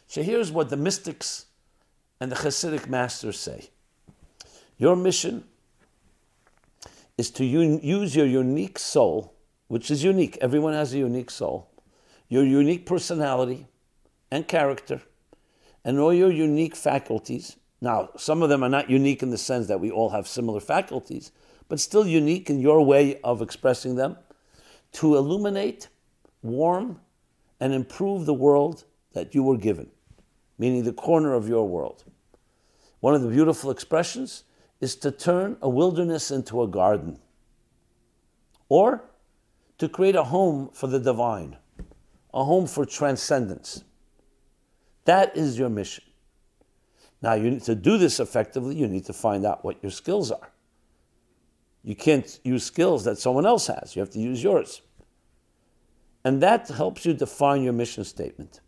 So 0.07 0.23
here's 0.23 0.53
what 0.53 0.71
the 0.71 0.77
mystics 0.77 1.47
and 2.21 2.31
the 2.31 2.37
Hasidic 2.37 2.89
masters 2.89 3.39
say 3.39 3.71
Your 4.79 4.95
mission 4.95 5.45
is 7.19 7.31
to 7.33 7.45
use 7.45 8.15
your 8.15 8.27
unique 8.27 8.79
soul 8.79 9.34
which 9.69 9.91
is 9.91 10.05
unique. 10.05 10.39
Everyone 10.41 10.73
has 10.73 10.93
a 10.95 10.99
unique 10.99 11.31
soul, 11.31 11.71
your 12.29 12.45
unique 12.45 12.87
personality 12.87 13.67
and 14.31 14.47
character, 14.47 15.03
and 15.85 15.99
all 15.99 16.13
your 16.13 16.31
unique 16.31 16.77
faculties. 16.77 17.57
Now, 17.81 18.11
some 18.17 18.43
of 18.43 18.49
them 18.49 18.63
are 18.63 18.69
not 18.69 18.91
unique 18.91 19.23
in 19.23 19.31
the 19.31 19.39
sense 19.39 19.67
that 19.69 19.81
we 19.81 19.91
all 19.91 20.11
have 20.11 20.27
similar 20.27 20.61
faculties, 20.61 21.33
but 21.69 21.81
still 21.81 22.07
unique 22.07 22.51
in 22.51 22.61
your 22.61 22.85
way 22.85 23.21
of 23.23 23.43
expressing 23.43 23.97
them 23.97 24.17
to 24.93 25.17
illuminate, 25.17 25.89
warm, 26.43 27.01
and 27.61 27.73
improve 27.73 28.27
the 28.27 28.35
world 28.35 28.85
that 29.13 29.35
you 29.35 29.43
were 29.43 29.57
given, 29.57 29.91
meaning 30.59 30.85
the 30.85 30.93
corner 30.93 31.35
of 31.35 31.49
your 31.49 31.67
world. 31.67 32.05
One 33.01 33.15
of 33.15 33.23
the 33.23 33.29
beautiful 33.29 33.71
expressions 33.71 34.45
is 34.81 34.97
to 34.97 35.11
turn 35.11 35.57
a 35.61 35.69
wilderness 35.69 36.31
into 36.31 36.63
a 36.63 36.69
garden. 36.69 37.19
Or 38.69 39.05
to 39.79 39.89
create 39.89 40.17
a 40.17 40.25
home 40.25 40.71
for 40.73 40.87
the 40.87 41.01
divine, 41.01 41.57
a 42.33 42.45
home 42.45 42.67
for 42.67 42.85
transcendence. 42.85 43.85
That 45.05 45.37
is 45.37 45.59
your 45.59 45.69
mission. 45.69 46.05
Now, 47.21 47.35
you 47.35 47.51
need 47.51 47.63
to 47.63 47.75
do 47.75 47.99
this 47.99 48.21
effectively, 48.21 48.77
you 48.77 48.87
need 48.87 49.07
to 49.07 49.13
find 49.13 49.47
out 49.47 49.65
what 49.65 49.83
your 49.83 49.91
skills 49.91 50.31
are. 50.31 50.51
You 51.83 51.95
can't 51.95 52.39
use 52.45 52.65
skills 52.65 53.05
that 53.05 53.19
someone 53.19 53.47
else 53.47 53.67
has, 53.67 53.95
you 53.97 54.01
have 54.01 54.11
to 54.11 54.21
use 54.21 54.43
yours. 54.43 54.83
And 56.25 56.43
that 56.43 56.69
helps 56.69 57.05
you 57.05 57.13
define 57.13 57.63
your 57.63 57.75
mission 57.75 58.05
statement. 58.05 58.61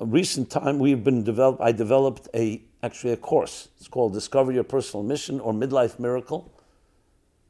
A 0.00 0.04
recent 0.04 0.50
time 0.50 0.78
we've 0.78 1.02
been 1.02 1.22
developed 1.22 1.62
I 1.62 1.72
developed 1.72 2.28
a 2.34 2.62
actually 2.82 3.12
a 3.12 3.16
course. 3.16 3.68
It's 3.78 3.88
called 3.88 4.12
Discover 4.12 4.52
Your 4.52 4.64
Personal 4.64 5.02
Mission 5.04 5.40
or 5.40 5.52
Midlife 5.54 5.98
Miracle 5.98 6.52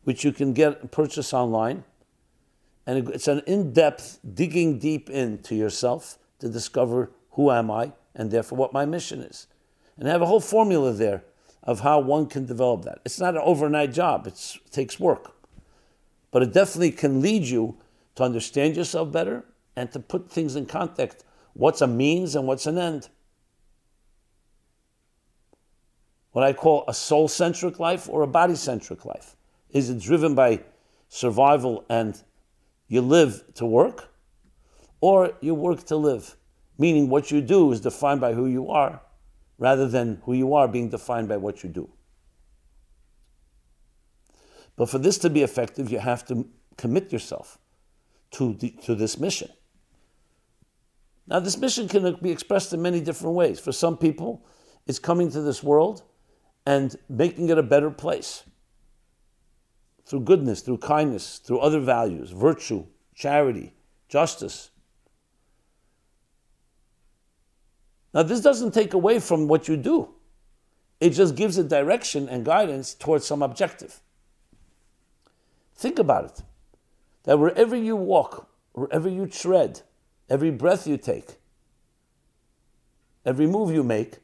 which 0.06 0.22
you 0.22 0.30
can 0.30 0.52
get 0.52 0.92
purchase 0.92 1.34
online. 1.34 1.82
And 2.86 3.08
it's 3.08 3.26
an 3.26 3.42
in-depth 3.44 4.20
digging 4.34 4.78
deep 4.78 5.10
into 5.10 5.56
yourself 5.56 6.16
to 6.38 6.48
discover 6.48 7.10
who 7.32 7.50
am 7.50 7.72
I 7.72 7.92
and 8.14 8.30
therefore 8.30 8.56
what 8.56 8.72
my 8.72 8.84
mission 8.84 9.20
is. 9.20 9.48
And 9.98 10.08
I 10.08 10.12
have 10.12 10.22
a 10.22 10.26
whole 10.26 10.38
formula 10.38 10.92
there 10.92 11.24
of 11.64 11.80
how 11.80 11.98
one 11.98 12.26
can 12.26 12.46
develop 12.46 12.84
that. 12.84 13.00
It's 13.04 13.18
not 13.18 13.34
an 13.34 13.40
overnight 13.42 13.92
job, 13.92 14.28
it's, 14.28 14.54
it 14.64 14.70
takes 14.70 15.00
work. 15.00 15.34
But 16.30 16.44
it 16.44 16.52
definitely 16.52 16.92
can 16.92 17.20
lead 17.20 17.42
you 17.42 17.76
to 18.14 18.22
understand 18.22 18.76
yourself 18.76 19.10
better 19.10 19.44
and 19.74 19.90
to 19.90 19.98
put 19.98 20.30
things 20.30 20.54
in 20.54 20.66
context. 20.66 21.24
What's 21.54 21.80
a 21.80 21.88
means 21.88 22.36
and 22.36 22.46
what's 22.46 22.66
an 22.66 22.78
end? 22.78 23.08
What 26.30 26.44
I 26.44 26.52
call 26.52 26.84
a 26.86 26.94
soul 26.94 27.26
centric 27.26 27.80
life 27.80 28.08
or 28.08 28.22
a 28.22 28.28
body 28.28 28.54
centric 28.54 29.04
life. 29.04 29.35
Is 29.76 29.90
it 29.90 30.00
driven 30.00 30.34
by 30.34 30.60
survival 31.10 31.84
and 31.90 32.18
you 32.88 33.02
live 33.02 33.44
to 33.56 33.66
work? 33.66 34.08
Or 35.02 35.34
you 35.42 35.54
work 35.54 35.84
to 35.84 35.96
live? 35.96 36.34
Meaning 36.78 37.10
what 37.10 37.30
you 37.30 37.42
do 37.42 37.72
is 37.72 37.82
defined 37.82 38.22
by 38.22 38.32
who 38.32 38.46
you 38.46 38.70
are 38.70 39.02
rather 39.58 39.86
than 39.86 40.22
who 40.24 40.32
you 40.32 40.54
are 40.54 40.66
being 40.66 40.88
defined 40.88 41.28
by 41.28 41.36
what 41.36 41.62
you 41.62 41.68
do. 41.68 41.90
But 44.76 44.88
for 44.88 44.96
this 44.96 45.18
to 45.18 45.28
be 45.28 45.42
effective, 45.42 45.90
you 45.90 45.98
have 45.98 46.24
to 46.28 46.48
commit 46.78 47.12
yourself 47.12 47.58
to, 48.30 48.54
the, 48.54 48.70
to 48.84 48.94
this 48.94 49.20
mission. 49.20 49.50
Now, 51.26 51.40
this 51.40 51.58
mission 51.58 51.86
can 51.86 52.16
be 52.22 52.30
expressed 52.30 52.72
in 52.72 52.80
many 52.80 53.02
different 53.02 53.34
ways. 53.34 53.60
For 53.60 53.72
some 53.72 53.98
people, 53.98 54.46
it's 54.86 54.98
coming 54.98 55.30
to 55.32 55.42
this 55.42 55.62
world 55.62 56.02
and 56.64 56.96
making 57.10 57.50
it 57.50 57.58
a 57.58 57.62
better 57.62 57.90
place 57.90 58.42
through 60.06 60.20
goodness, 60.20 60.60
through 60.60 60.78
kindness, 60.78 61.38
through 61.38 61.58
other 61.58 61.80
values, 61.80 62.30
virtue, 62.30 62.86
charity, 63.14 63.74
justice. 64.08 64.70
Now, 68.14 68.22
this 68.22 68.40
doesn't 68.40 68.72
take 68.72 68.94
away 68.94 69.18
from 69.18 69.48
what 69.48 69.68
you 69.68 69.76
do, 69.76 70.14
it 71.00 71.10
just 71.10 71.34
gives 71.34 71.58
a 71.58 71.64
direction 71.64 72.28
and 72.28 72.44
guidance 72.44 72.94
towards 72.94 73.26
some 73.26 73.42
objective. 73.42 74.00
Think 75.74 75.98
about 75.98 76.24
it 76.24 76.42
that 77.24 77.38
wherever 77.38 77.76
you 77.76 77.96
walk, 77.96 78.48
wherever 78.72 79.08
you 79.08 79.26
tread, 79.26 79.82
every 80.30 80.50
breath 80.50 80.86
you 80.86 80.96
take, 80.96 81.36
every 83.26 83.46
move 83.46 83.74
you 83.74 83.82
make 83.82 84.18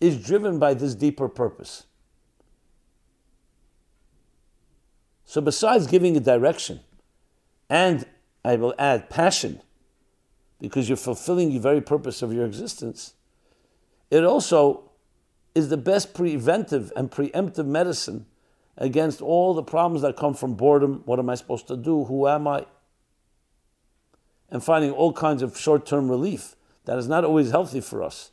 is 0.00 0.24
driven 0.24 0.58
by 0.58 0.74
this 0.74 0.94
deeper 0.94 1.28
purpose. 1.28 1.86
So, 5.30 5.40
besides 5.40 5.86
giving 5.86 6.16
a 6.16 6.20
direction, 6.20 6.80
and 7.68 8.04
I 8.44 8.56
will 8.56 8.74
add 8.80 9.08
passion, 9.08 9.60
because 10.58 10.88
you're 10.88 10.96
fulfilling 10.96 11.52
the 11.52 11.60
very 11.60 11.80
purpose 11.80 12.20
of 12.20 12.32
your 12.32 12.44
existence, 12.44 13.14
it 14.10 14.24
also 14.24 14.90
is 15.54 15.68
the 15.68 15.76
best 15.76 16.14
preventive 16.14 16.92
and 16.96 17.12
preemptive 17.12 17.64
medicine 17.64 18.26
against 18.76 19.22
all 19.22 19.54
the 19.54 19.62
problems 19.62 20.02
that 20.02 20.16
come 20.16 20.34
from 20.34 20.54
boredom. 20.54 21.02
What 21.04 21.20
am 21.20 21.30
I 21.30 21.36
supposed 21.36 21.68
to 21.68 21.76
do? 21.76 22.06
Who 22.06 22.26
am 22.26 22.48
I? 22.48 22.66
And 24.50 24.64
finding 24.64 24.90
all 24.90 25.12
kinds 25.12 25.42
of 25.42 25.56
short 25.56 25.86
term 25.86 26.10
relief 26.10 26.56
that 26.86 26.98
is 26.98 27.06
not 27.06 27.24
always 27.24 27.52
healthy 27.52 27.80
for 27.80 28.02
us 28.02 28.32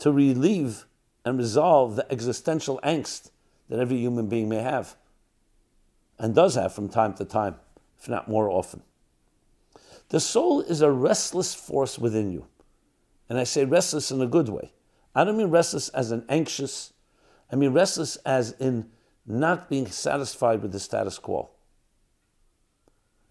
to 0.00 0.12
relieve 0.12 0.84
and 1.24 1.38
resolve 1.38 1.96
the 1.96 2.12
existential 2.12 2.78
angst 2.84 3.30
that 3.70 3.78
every 3.78 3.96
human 3.96 4.26
being 4.26 4.50
may 4.50 4.60
have 4.60 4.96
and 6.18 6.34
does 6.34 6.54
have 6.54 6.74
from 6.74 6.88
time 6.88 7.14
to 7.14 7.24
time, 7.24 7.56
if 7.98 8.08
not 8.08 8.28
more 8.28 8.50
often. 8.50 8.82
The 10.08 10.20
soul 10.20 10.60
is 10.60 10.82
a 10.82 10.90
restless 10.90 11.54
force 11.54 11.98
within 11.98 12.30
you. 12.30 12.46
And 13.28 13.38
I 13.38 13.44
say 13.44 13.64
restless 13.64 14.10
in 14.10 14.20
a 14.20 14.26
good 14.26 14.48
way. 14.48 14.72
I 15.14 15.24
don't 15.24 15.36
mean 15.36 15.50
restless 15.50 15.88
as 15.90 16.12
an 16.12 16.24
anxious, 16.28 16.92
I 17.50 17.56
mean 17.56 17.72
restless 17.72 18.16
as 18.16 18.52
in 18.52 18.90
not 19.26 19.68
being 19.68 19.86
satisfied 19.86 20.62
with 20.62 20.72
the 20.72 20.78
status 20.78 21.18
quo. 21.18 21.50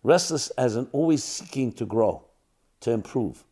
Restless 0.04 0.50
as 0.51 0.75
in 0.75 0.88
always 0.92 1.24
seeking 1.24 1.72
to 1.74 1.86
grow, 1.86 2.25
to 2.82 2.92
improve. 2.92 3.44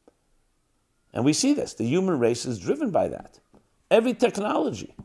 And 1.13 1.23
we 1.23 1.33
see 1.33 1.53
this. 1.53 1.73
The 1.73 1.85
human 1.85 2.19
race 2.19 2.45
is 2.45 2.59
driven 2.59 2.91
by 2.91 3.07
that. 3.07 3.39
Every 3.89 4.13
technology, 4.13 4.95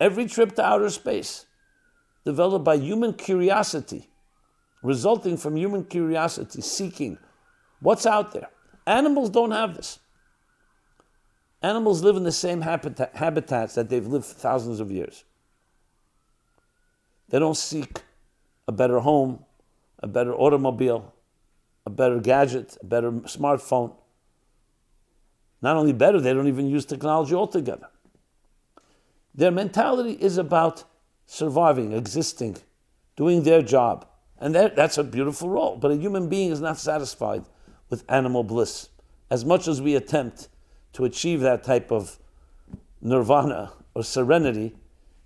every 0.00 0.26
trip 0.26 0.54
to 0.56 0.64
outer 0.64 0.90
space, 0.90 1.45
developed 2.26 2.64
by 2.64 2.76
human 2.76 3.14
curiosity, 3.14 4.10
resulting 4.82 5.36
from 5.36 5.56
human 5.56 5.84
curiosity, 5.84 6.60
seeking 6.60 7.16
what's 7.80 8.04
out 8.04 8.32
there. 8.32 8.50
Animals 8.84 9.30
don't 9.30 9.52
have 9.52 9.76
this. 9.76 10.00
Animals 11.62 12.02
live 12.02 12.16
in 12.16 12.24
the 12.24 12.32
same 12.32 12.60
habitat, 12.62 13.14
habitats 13.14 13.76
that 13.76 13.88
they've 13.88 14.06
lived 14.06 14.26
for 14.26 14.34
thousands 14.34 14.80
of 14.80 14.90
years. 14.90 15.24
They 17.28 17.38
don't 17.38 17.56
seek 17.56 18.02
a 18.66 18.72
better 18.72 18.98
home, 18.98 19.44
a 20.00 20.08
better 20.08 20.34
automobile, 20.34 21.14
a 21.86 21.90
better 21.90 22.18
gadget, 22.18 22.76
a 22.82 22.86
better 22.86 23.12
smartphone. 23.12 23.94
Not 25.62 25.76
only 25.76 25.92
better, 25.92 26.20
they 26.20 26.34
don't 26.34 26.48
even 26.48 26.68
use 26.68 26.84
technology 26.84 27.34
altogether. 27.34 27.88
Their 29.32 29.52
mentality 29.52 30.12
is 30.12 30.38
about 30.38 30.84
surviving, 31.26 31.92
existing, 31.92 32.56
doing 33.16 33.42
their 33.42 33.62
job. 33.62 34.06
And 34.38 34.54
that, 34.54 34.76
that's 34.76 34.98
a 34.98 35.04
beautiful 35.04 35.48
role. 35.48 35.76
But 35.76 35.90
a 35.90 35.96
human 35.96 36.28
being 36.28 36.50
is 36.50 36.60
not 36.60 36.78
satisfied 36.78 37.44
with 37.90 38.04
animal 38.08 38.42
bliss. 38.42 38.88
As 39.30 39.44
much 39.44 39.66
as 39.66 39.82
we 39.82 39.96
attempt 39.96 40.48
to 40.92 41.04
achieve 41.04 41.40
that 41.40 41.64
type 41.64 41.90
of 41.90 42.18
nirvana 43.00 43.72
or 43.94 44.04
serenity, 44.04 44.74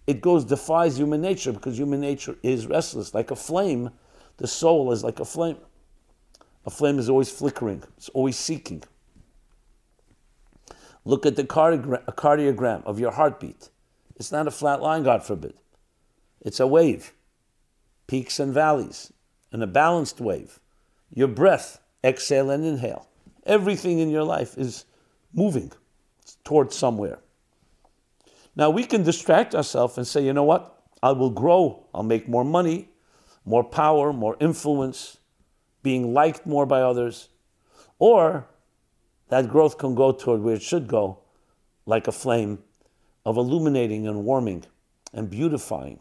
it 0.07 0.21
goes 0.21 0.45
defies 0.45 0.99
human 0.99 1.21
nature 1.21 1.53
because 1.53 1.79
human 1.79 2.01
nature 2.01 2.37
is 2.43 2.67
restless. 2.67 3.15
Like 3.15 3.31
a 3.31 3.37
flame, 3.37 3.91
the 4.39 4.47
soul 4.47 4.91
is 4.93 5.05
like 5.05 5.21
a 5.21 5.25
flame. 5.25 5.59
A 6.67 6.71
flame 6.71 6.99
is 6.99 7.09
always 7.09 7.31
flickering, 7.31 7.83
it's 7.97 8.09
always 8.11 8.37
seeking. 8.37 8.83
Look 11.05 11.25
at 11.25 11.37
the 11.37 11.45
cardiogram 11.45 12.85
of 12.85 13.01
your 13.01 13.13
heartbeat. 13.13 13.71
It's 14.17 14.31
not 14.31 14.47
a 14.47 14.51
flat 14.51 14.83
line, 14.83 15.03
God 15.03 15.25
forbid. 15.25 15.55
It's 16.41 16.61
a 16.61 16.67
wave, 16.67 17.13
peaks 18.07 18.41
and 18.41 18.53
valleys, 18.53 19.13
and 19.53 19.63
a 19.63 19.67
balanced 19.67 20.21
wave. 20.21 20.59
Your 21.13 21.29
breath, 21.29 21.81
exhale 22.03 22.51
and 22.51 22.65
inhale. 22.65 23.09
Everything 23.45 23.99
in 23.99 24.11
your 24.11 24.25
life 24.25 24.57
is 24.57 24.85
moving 25.35 25.73
towards 26.45 26.77
somewhere. 26.77 27.19
Now 28.57 28.71
we 28.71 28.85
can 28.85 29.03
distract 29.03 29.55
ourselves 29.55 29.97
and 29.99 30.07
say, 30.07 30.25
you 30.25 30.33
know 30.33 30.45
what? 30.45 30.83
I 31.03 31.13
will 31.13 31.31
grow. 31.31 31.87
I'll 31.95 32.03
make 32.03 32.29
more 32.29 32.45
money, 32.45 32.89
more 33.45 33.65
power, 33.65 34.13
more 34.13 34.37
influence, 34.41 35.19
being 35.83 36.13
liked 36.13 36.47
more 36.47 36.67
by 36.67 36.83
others. 36.83 37.29
Or 37.99 38.47
that 39.29 39.49
growth 39.49 39.79
can 39.79 39.95
go 39.95 40.13
toward 40.13 40.43
where 40.43 40.57
it 40.57 40.63
should 40.63 40.89
go, 40.89 41.19
like 41.87 42.09
a 42.09 42.13
flame 42.13 42.59
of 43.25 43.37
illuminating 43.37 44.07
and 44.07 44.25
warming 44.25 44.65
and 45.13 45.31
beautifying 45.31 46.01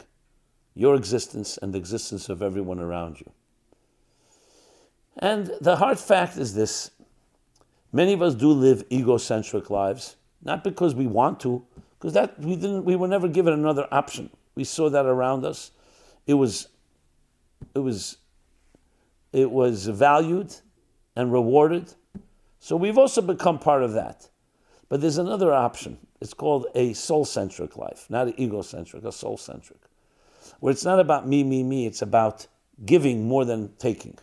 your 0.75 0.95
existence 0.95 1.57
and 1.61 1.73
the 1.73 1.77
existence 1.77 2.29
of 2.29 2.41
everyone 2.41 2.79
around 2.79 3.19
you. 3.19 3.31
And 5.17 5.51
the 5.59 5.75
hard 5.75 5.99
fact 5.99 6.37
is 6.37 6.53
this 6.53 6.91
many 7.91 8.13
of 8.13 8.21
us 8.21 8.35
do 8.35 8.51
live 8.51 8.83
egocentric 8.91 9.69
lives, 9.69 10.15
not 10.43 10.63
because 10.63 10.95
we 10.95 11.07
want 11.07 11.39
to, 11.41 11.65
because 11.99 12.13
that 12.13 12.39
we 12.39 12.55
didn't 12.55 12.85
we 12.85 12.95
were 12.95 13.07
never 13.07 13.27
given 13.27 13.53
another 13.53 13.87
option. 13.91 14.29
We 14.55 14.63
saw 14.63 14.89
that 14.89 15.05
around 15.05 15.45
us. 15.45 15.71
It 16.25 16.35
was 16.35 16.69
it 17.75 17.79
was 17.79 18.17
it 19.33 19.51
was 19.51 19.87
valued 19.87 20.55
and 21.15 21.31
rewarded. 21.31 21.93
So 22.59 22.75
we've 22.75 22.97
also 22.97 23.21
become 23.21 23.59
part 23.59 23.83
of 23.83 23.93
that. 23.93 24.29
But 24.87 25.01
there's 25.01 25.17
another 25.17 25.53
option. 25.53 25.97
It's 26.19 26.33
called 26.33 26.67
a 26.75 26.93
soul 26.93 27.25
centric 27.25 27.77
life, 27.77 28.05
not 28.09 28.27
an 28.27 28.39
egocentric, 28.39 29.03
a 29.05 29.11
soul 29.11 29.37
centric, 29.37 29.79
where 30.59 30.71
it's 30.71 30.85
not 30.85 30.99
about 30.99 31.27
me, 31.27 31.43
me, 31.43 31.63
me, 31.63 31.85
it's 31.85 32.01
about 32.01 32.47
giving 32.85 33.27
more 33.27 33.45
than 33.45 33.73
taking. 33.77 34.17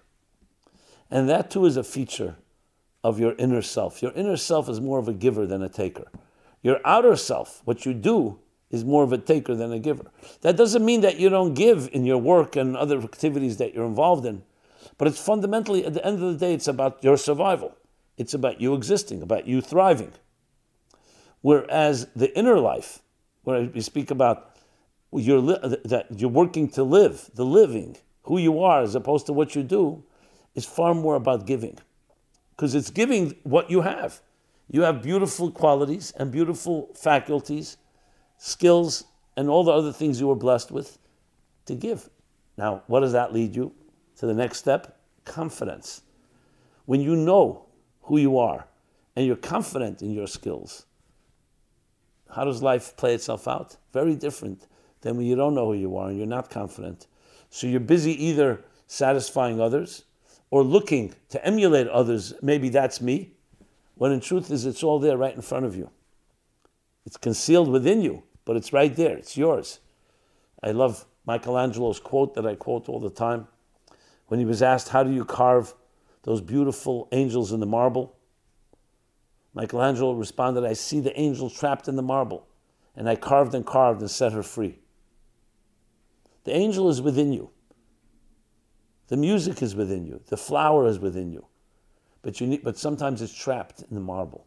And 1.10 1.28
that 1.28 1.50
too 1.50 1.66
is 1.66 1.76
a 1.76 1.84
feature 1.84 2.36
of 3.04 3.20
your 3.20 3.34
inner 3.38 3.62
self. 3.62 4.02
Your 4.02 4.12
inner 4.12 4.36
self 4.36 4.68
is 4.68 4.80
more 4.80 4.98
of 4.98 5.08
a 5.08 5.12
giver 5.12 5.46
than 5.46 5.62
a 5.62 5.68
taker. 5.68 6.10
Your 6.62 6.80
outer 6.84 7.16
self, 7.16 7.62
what 7.64 7.86
you 7.86 7.94
do, 7.94 8.38
is 8.70 8.84
more 8.84 9.04
of 9.04 9.12
a 9.12 9.18
taker 9.18 9.54
than 9.54 9.72
a 9.72 9.78
giver. 9.78 10.10
That 10.40 10.56
doesn't 10.56 10.84
mean 10.84 11.02
that 11.02 11.18
you 11.18 11.28
don't 11.28 11.54
give 11.54 11.88
in 11.92 12.04
your 12.04 12.18
work 12.18 12.56
and 12.56 12.76
other 12.76 12.98
activities 12.98 13.58
that 13.58 13.74
you're 13.74 13.86
involved 13.86 14.26
in, 14.26 14.42
but 14.98 15.06
it's 15.06 15.20
fundamentally, 15.24 15.84
at 15.84 15.94
the 15.94 16.04
end 16.04 16.22
of 16.22 16.32
the 16.32 16.38
day, 16.38 16.54
it's 16.54 16.66
about 16.66 17.04
your 17.04 17.16
survival. 17.16 17.76
It's 18.16 18.34
about 18.34 18.60
you 18.60 18.74
existing, 18.74 19.22
about 19.22 19.46
you 19.46 19.60
thriving. 19.60 20.12
Whereas 21.42 22.08
the 22.16 22.36
inner 22.36 22.58
life, 22.58 23.00
where 23.44 23.62
we 23.72 23.80
speak 23.80 24.10
about 24.10 24.55
you're 25.12 25.38
li- 25.38 25.76
that 25.84 26.06
you're 26.16 26.30
working 26.30 26.68
to 26.70 26.82
live, 26.82 27.30
the 27.34 27.44
living, 27.44 27.96
who 28.22 28.38
you 28.38 28.62
are 28.62 28.82
as 28.82 28.94
opposed 28.94 29.26
to 29.26 29.32
what 29.32 29.54
you 29.54 29.62
do, 29.62 30.02
is 30.54 30.64
far 30.64 30.94
more 30.94 31.14
about 31.14 31.46
giving. 31.46 31.78
Because 32.50 32.74
it's 32.74 32.90
giving 32.90 33.36
what 33.42 33.70
you 33.70 33.82
have. 33.82 34.20
You 34.70 34.82
have 34.82 35.02
beautiful 35.02 35.50
qualities 35.50 36.12
and 36.12 36.32
beautiful 36.32 36.90
faculties, 36.94 37.76
skills, 38.38 39.04
and 39.36 39.48
all 39.48 39.62
the 39.62 39.70
other 39.70 39.92
things 39.92 40.20
you 40.20 40.26
were 40.26 40.34
blessed 40.34 40.72
with 40.72 40.98
to 41.66 41.74
give. 41.74 42.08
Now, 42.56 42.82
what 42.86 43.00
does 43.00 43.12
that 43.12 43.32
lead 43.32 43.54
you 43.54 43.72
to 44.16 44.26
the 44.26 44.34
next 44.34 44.58
step? 44.58 44.98
Confidence. 45.24 46.02
When 46.86 47.00
you 47.00 47.14
know 47.14 47.66
who 48.02 48.18
you 48.18 48.38
are 48.38 48.66
and 49.14 49.26
you're 49.26 49.36
confident 49.36 50.02
in 50.02 50.12
your 50.12 50.26
skills, 50.26 50.86
how 52.34 52.44
does 52.44 52.62
life 52.62 52.96
play 52.96 53.14
itself 53.14 53.46
out? 53.46 53.76
Very 53.92 54.14
different 54.14 54.66
than 55.06 55.16
when 55.16 55.26
you 55.26 55.36
don't 55.36 55.54
know 55.54 55.66
who 55.66 55.78
you 55.78 55.96
are 55.96 56.08
and 56.08 56.18
you're 56.18 56.26
not 56.26 56.50
confident. 56.50 57.06
So 57.48 57.68
you're 57.68 57.78
busy 57.78 58.24
either 58.26 58.64
satisfying 58.88 59.60
others 59.60 60.04
or 60.50 60.64
looking 60.64 61.14
to 61.28 61.46
emulate 61.46 61.86
others. 61.86 62.34
Maybe 62.42 62.70
that's 62.70 63.00
me 63.00 63.30
when 63.94 64.10
in 64.10 64.18
truth 64.18 64.50
is 64.50 64.66
it's 64.66 64.82
all 64.82 64.98
there 64.98 65.16
right 65.16 65.34
in 65.34 65.42
front 65.42 65.64
of 65.64 65.76
you. 65.76 65.90
It's 67.04 67.16
concealed 67.16 67.68
within 67.68 68.02
you, 68.02 68.24
but 68.44 68.56
it's 68.56 68.72
right 68.72 68.94
there. 68.96 69.16
It's 69.16 69.36
yours. 69.36 69.78
I 70.60 70.72
love 70.72 71.06
Michelangelo's 71.24 72.00
quote 72.00 72.34
that 72.34 72.44
I 72.44 72.56
quote 72.56 72.88
all 72.88 72.98
the 72.98 73.08
time. 73.08 73.46
When 74.26 74.40
he 74.40 74.46
was 74.46 74.60
asked, 74.60 74.88
How 74.88 75.04
do 75.04 75.12
you 75.12 75.24
carve 75.24 75.72
those 76.24 76.40
beautiful 76.40 77.08
angels 77.12 77.52
in 77.52 77.60
the 77.60 77.66
marble? 77.66 78.16
Michelangelo 79.54 80.14
responded, 80.14 80.64
I 80.64 80.72
see 80.72 80.98
the 80.98 81.18
angel 81.18 81.48
trapped 81.48 81.86
in 81.86 81.94
the 81.94 82.02
marble, 82.02 82.48
and 82.96 83.08
I 83.08 83.14
carved 83.14 83.54
and 83.54 83.64
carved 83.64 84.00
and 84.00 84.10
set 84.10 84.32
her 84.32 84.42
free. 84.42 84.80
The 86.46 86.54
angel 86.54 86.88
is 86.88 87.02
within 87.02 87.32
you. 87.32 87.50
The 89.08 89.16
music 89.16 89.62
is 89.62 89.74
within 89.74 90.06
you. 90.06 90.20
The 90.28 90.36
flower 90.36 90.86
is 90.86 91.00
within 91.00 91.32
you. 91.32 91.44
But, 92.22 92.40
you 92.40 92.46
need, 92.46 92.62
but 92.62 92.78
sometimes 92.78 93.20
it's 93.20 93.34
trapped 93.34 93.82
in 93.82 93.96
the 93.96 94.00
marble 94.00 94.46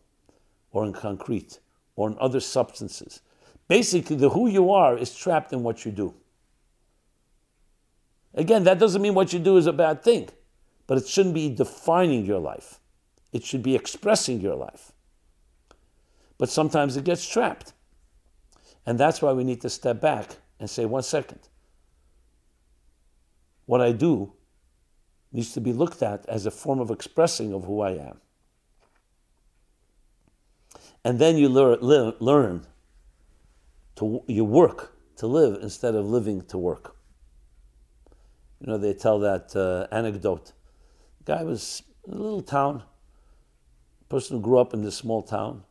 or 0.72 0.86
in 0.86 0.94
concrete 0.94 1.60
or 1.98 2.08
in 2.08 2.16
other 2.22 2.40
substances. 2.40 3.22
Basically, 3.68 4.16
the 4.16 4.30
who 4.30 4.48
you 4.48 4.72
are 4.72 4.98
is 4.98 5.14
trapped 5.14 5.52
in 5.52 5.62
what 5.62 5.84
you 5.84 5.92
do. 5.92 6.14
Again, 8.34 8.64
that 8.64 8.80
doesn't 8.80 9.02
mean 9.02 9.14
what 9.14 9.34
you 9.34 9.40
do 9.40 9.58
is 9.58 9.68
a 9.68 9.74
bad 9.74 10.02
thing, 10.02 10.30
but 10.88 10.98
it 10.98 11.06
shouldn't 11.06 11.36
be 11.36 11.54
defining 11.54 12.26
your 12.26 12.40
life. 12.40 12.80
It 13.34 13.44
should 13.44 13.62
be 13.62 13.76
expressing 13.76 14.40
your 14.40 14.56
life. 14.56 14.94
But 16.38 16.50
sometimes 16.50 16.96
it 16.96 17.04
gets 17.04 17.28
trapped. 17.28 17.74
And 18.86 18.98
that's 18.98 19.22
why 19.22 19.34
we 19.34 19.44
need 19.44 19.60
to 19.62 19.70
step 19.70 20.00
back 20.00 20.38
and 20.62 20.70
say, 20.70 20.86
one 20.86 21.04
second. 21.04 21.49
What 23.70 23.82
I 23.82 23.92
do 23.92 24.34
needs 25.32 25.54
to 25.54 25.62
be 25.62 25.74
looked 25.74 26.02
at 26.02 26.28
as 26.28 26.48
a 26.48 26.50
form 26.50 26.80
of 26.80 26.90
expressing 26.90 27.54
of 27.54 27.66
who 27.66 27.82
I 27.82 27.92
am. 27.92 28.20
And 31.06 31.20
then 31.20 31.38
you 31.38 31.50
learn, 31.50 32.66
to 33.98 34.24
you 34.28 34.44
work 34.44 34.98
to 35.18 35.28
live 35.28 35.62
instead 35.62 35.94
of 35.94 36.08
living 36.08 36.42
to 36.46 36.58
work. 36.58 36.96
You 38.60 38.72
know, 38.72 38.80
they 38.80 38.96
tell 38.96 39.20
that 39.20 39.56
uh, 39.56 39.86
anecdote. 39.96 40.52
The 41.20 41.36
guy 41.36 41.44
was 41.44 41.84
in 42.08 42.14
a 42.14 42.18
little 42.18 42.42
town, 42.42 42.82
person 44.10 44.38
who 44.38 44.42
grew 44.42 44.58
up 44.58 44.74
in 44.74 44.82
this 44.82 44.96
small 44.96 45.22
town, 45.22 45.64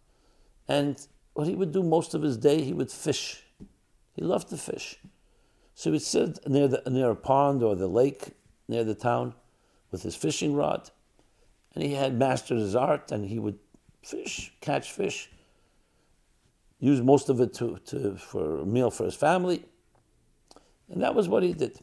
and 0.68 1.04
what 1.32 1.48
he 1.48 1.56
would 1.56 1.72
do 1.72 1.82
most 1.82 2.14
of 2.14 2.22
his 2.22 2.36
day, 2.36 2.62
he 2.62 2.72
would 2.72 2.92
fish. 2.92 3.42
He 4.14 4.22
loved 4.22 4.50
to 4.50 4.56
fish. 4.56 5.00
So 5.78 5.92
he'd 5.92 6.02
sit 6.02 6.40
near, 6.44 6.66
the, 6.66 6.82
near 6.90 7.12
a 7.12 7.14
pond 7.14 7.62
or 7.62 7.76
the 7.76 7.86
lake 7.86 8.32
near 8.66 8.82
the 8.82 8.96
town, 8.96 9.32
with 9.92 10.02
his 10.02 10.16
fishing 10.16 10.56
rod, 10.56 10.90
and 11.72 11.84
he 11.84 11.94
had 11.94 12.18
mastered 12.18 12.58
his 12.58 12.74
art, 12.74 13.12
and 13.12 13.24
he 13.24 13.38
would 13.38 13.60
fish, 14.02 14.52
catch 14.60 14.90
fish, 14.90 15.30
use 16.80 17.00
most 17.00 17.28
of 17.28 17.40
it 17.40 17.54
to, 17.54 17.78
to, 17.86 18.16
for 18.16 18.62
a 18.62 18.66
meal 18.66 18.90
for 18.90 19.04
his 19.04 19.14
family, 19.14 19.64
and 20.90 21.00
that 21.00 21.14
was 21.14 21.28
what 21.28 21.44
he 21.44 21.52
did. 21.52 21.78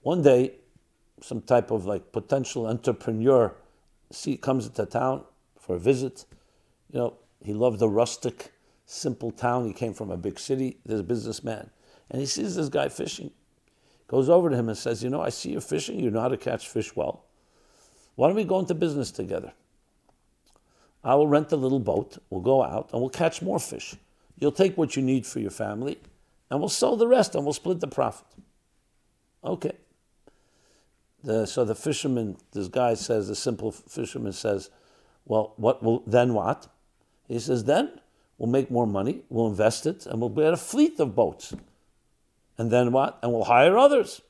One 0.00 0.22
day, 0.22 0.54
some 1.20 1.42
type 1.42 1.70
of 1.70 1.84
like 1.84 2.10
potential 2.10 2.66
entrepreneur 2.66 3.54
see, 4.10 4.38
comes 4.38 4.66
into 4.66 4.86
town 4.86 5.24
for 5.58 5.76
a 5.76 5.78
visit. 5.78 6.24
You 6.90 7.00
know, 7.00 7.14
he 7.44 7.52
loved 7.52 7.80
the 7.80 7.88
rustic, 7.90 8.50
simple 8.86 9.30
town. 9.30 9.66
He 9.66 9.74
came 9.74 9.92
from 9.92 10.10
a 10.10 10.16
big 10.16 10.38
city. 10.38 10.78
There's 10.86 11.00
a 11.00 11.04
businessman, 11.04 11.68
and 12.10 12.20
he 12.20 12.26
sees 12.26 12.56
this 12.56 12.68
guy 12.68 12.88
fishing 12.88 13.30
goes 14.08 14.28
over 14.28 14.50
to 14.50 14.56
him 14.56 14.68
and 14.68 14.76
says, 14.76 15.04
You 15.04 15.10
know, 15.10 15.20
I 15.20 15.28
see 15.28 15.52
you're 15.52 15.60
fishing. 15.60 16.00
You 16.00 16.10
know 16.10 16.20
how 16.20 16.28
to 16.28 16.36
catch 16.36 16.68
fish 16.68 16.96
well. 16.96 17.24
Why 18.16 18.26
don't 18.26 18.36
we 18.36 18.44
go 18.44 18.58
into 18.58 18.74
business 18.74 19.12
together? 19.12 19.52
I 21.04 21.14
will 21.14 21.28
rent 21.28 21.52
a 21.52 21.56
little 21.56 21.78
boat, 21.78 22.18
we'll 22.28 22.40
go 22.40 22.64
out, 22.64 22.90
and 22.92 23.00
we'll 23.00 23.10
catch 23.10 23.40
more 23.40 23.60
fish. 23.60 23.94
You'll 24.40 24.50
take 24.50 24.76
what 24.76 24.96
you 24.96 25.02
need 25.02 25.24
for 25.26 25.38
your 25.38 25.52
family, 25.52 25.98
and 26.50 26.58
we'll 26.58 26.68
sell 26.68 26.96
the 26.96 27.06
rest, 27.06 27.36
and 27.36 27.44
we'll 27.44 27.52
split 27.52 27.78
the 27.78 27.86
profit. 27.86 28.26
Okay. 29.44 29.72
The, 31.22 31.46
so 31.46 31.64
the 31.64 31.76
fisherman, 31.76 32.36
this 32.52 32.66
guy 32.66 32.94
says, 32.94 33.28
the 33.28 33.36
simple 33.36 33.70
fisherman 33.70 34.32
says, 34.32 34.70
well, 35.24 35.52
what 35.56 35.82
will 35.82 36.02
then 36.06 36.34
what? 36.34 36.66
He 37.28 37.38
says, 37.38 37.64
then 37.64 38.00
we'll 38.38 38.50
make 38.50 38.70
more 38.70 38.86
money, 38.86 39.22
we'll 39.28 39.46
invest 39.46 39.86
it, 39.86 40.04
and 40.06 40.20
we'll 40.20 40.30
get 40.30 40.52
a 40.52 40.56
fleet 40.56 40.98
of 40.98 41.14
boats. 41.14 41.54
And 42.58 42.70
then 42.70 42.92
what? 42.92 43.18
And 43.22 43.32
we'll 43.32 43.44
hire 43.44 43.78
others. 43.78 44.20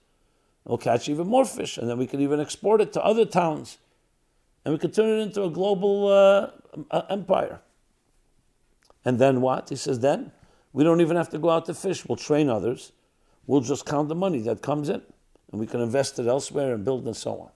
We'll 0.65 0.79
catch 0.79 1.09
even 1.09 1.27
more 1.27 1.47
fish, 1.47 1.79
and 1.79 1.89
then 1.89 1.97
we 1.97 2.07
can 2.07 2.21
even 2.21 2.41
export 2.41 2.83
it 2.83 2.93
to 2.93 3.03
other 3.03 3.25
towns. 3.25 3.79
And 4.65 4.75
we 4.75 4.79
could 4.79 4.93
turn 4.93 5.09
it 5.09 5.23
into 5.23 5.45
a 5.45 5.51
global 5.51 6.09
uh 6.09 7.03
empire. 7.09 7.61
And 9.05 9.19
then 9.19 9.41
what? 9.41 9.69
He 9.71 9.77
says, 9.77 10.01
then 10.01 10.33
we 10.73 10.85
don't 10.85 11.01
even 11.01 11.17
have 11.17 11.31
to 11.31 11.39
go 11.39 11.51
out 11.51 11.67
to 11.67 11.75
fish. 11.75 12.07
We'll 12.07 12.17
train 12.17 12.49
others. 12.49 12.93
We'll 13.47 13.63
just 13.63 13.87
count 13.87 14.09
the 14.09 14.15
money 14.15 14.41
that 14.41 14.61
comes 14.61 14.89
in. 14.89 15.03
And 15.51 15.61
we 15.61 15.67
can 15.67 15.81
invest 15.81 16.19
it 16.19 16.27
elsewhere 16.27 16.75
and 16.75 16.85
build 16.85 17.07
and 17.07 17.17
so 17.17 17.41
on. 17.41 17.51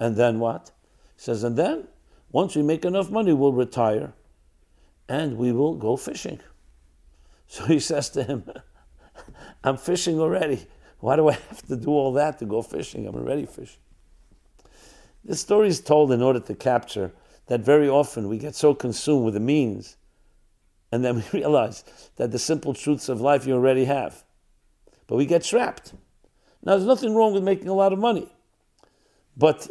And 0.00 0.16
then 0.16 0.40
what? 0.40 0.72
He 1.14 1.22
says, 1.22 1.44
and 1.44 1.56
then 1.56 1.86
once 2.32 2.56
we 2.56 2.62
make 2.62 2.84
enough 2.84 3.10
money, 3.10 3.32
we'll 3.32 3.52
retire 3.52 4.12
and 5.08 5.36
we 5.36 5.52
will 5.52 5.74
go 5.74 5.96
fishing. 5.96 6.40
So 7.48 7.64
he 7.66 7.78
says 7.78 8.10
to 8.10 8.24
him, 8.24 8.42
I'm 9.64 9.76
fishing 9.76 10.20
already. 10.20 10.66
Why 11.00 11.16
do 11.16 11.28
I 11.28 11.32
have 11.32 11.62
to 11.66 11.76
do 11.76 11.90
all 11.90 12.12
that 12.14 12.38
to 12.38 12.44
go 12.44 12.62
fishing? 12.62 13.06
I'm 13.06 13.14
already 13.14 13.46
fishing. 13.46 13.80
This 15.24 15.40
story 15.40 15.68
is 15.68 15.80
told 15.80 16.12
in 16.12 16.22
order 16.22 16.40
to 16.40 16.54
capture 16.54 17.12
that 17.46 17.60
very 17.60 17.88
often 17.88 18.28
we 18.28 18.38
get 18.38 18.54
so 18.54 18.74
consumed 18.74 19.24
with 19.24 19.34
the 19.34 19.40
means 19.40 19.96
and 20.92 21.04
then 21.04 21.16
we 21.32 21.40
realize 21.40 21.84
that 22.16 22.30
the 22.30 22.38
simple 22.38 22.74
truths 22.74 23.08
of 23.08 23.20
life 23.20 23.46
you 23.46 23.54
already 23.54 23.84
have. 23.84 24.24
But 25.06 25.16
we 25.16 25.26
get 25.26 25.44
trapped. 25.44 25.92
Now, 26.62 26.72
there's 26.72 26.86
nothing 26.86 27.14
wrong 27.14 27.32
with 27.32 27.44
making 27.44 27.68
a 27.68 27.74
lot 27.74 27.92
of 27.92 27.98
money. 27.98 28.32
But 29.36 29.68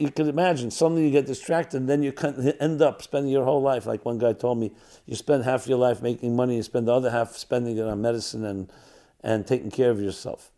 you 0.00 0.10
can 0.10 0.28
imagine 0.28 0.70
suddenly 0.70 1.04
you 1.04 1.10
get 1.10 1.26
distracted 1.26 1.76
and 1.76 1.88
then 1.88 2.02
you 2.02 2.12
end 2.58 2.82
up 2.82 3.02
spending 3.02 3.30
your 3.30 3.44
whole 3.44 3.62
life. 3.62 3.86
Like 3.86 4.04
one 4.04 4.18
guy 4.18 4.32
told 4.32 4.58
me 4.58 4.72
you 5.06 5.14
spend 5.14 5.44
half 5.44 5.66
your 5.66 5.78
life 5.78 6.02
making 6.02 6.34
money 6.34 6.56
you 6.56 6.62
spend 6.62 6.88
the 6.88 6.92
other 6.92 7.10
half 7.10 7.36
spending 7.36 7.76
it 7.76 7.82
on 7.84 8.00
medicine 8.00 8.44
and, 8.44 8.72
and 9.22 9.46
taking 9.46 9.70
care 9.70 9.90
of 9.90 10.00
yourself. 10.00 10.50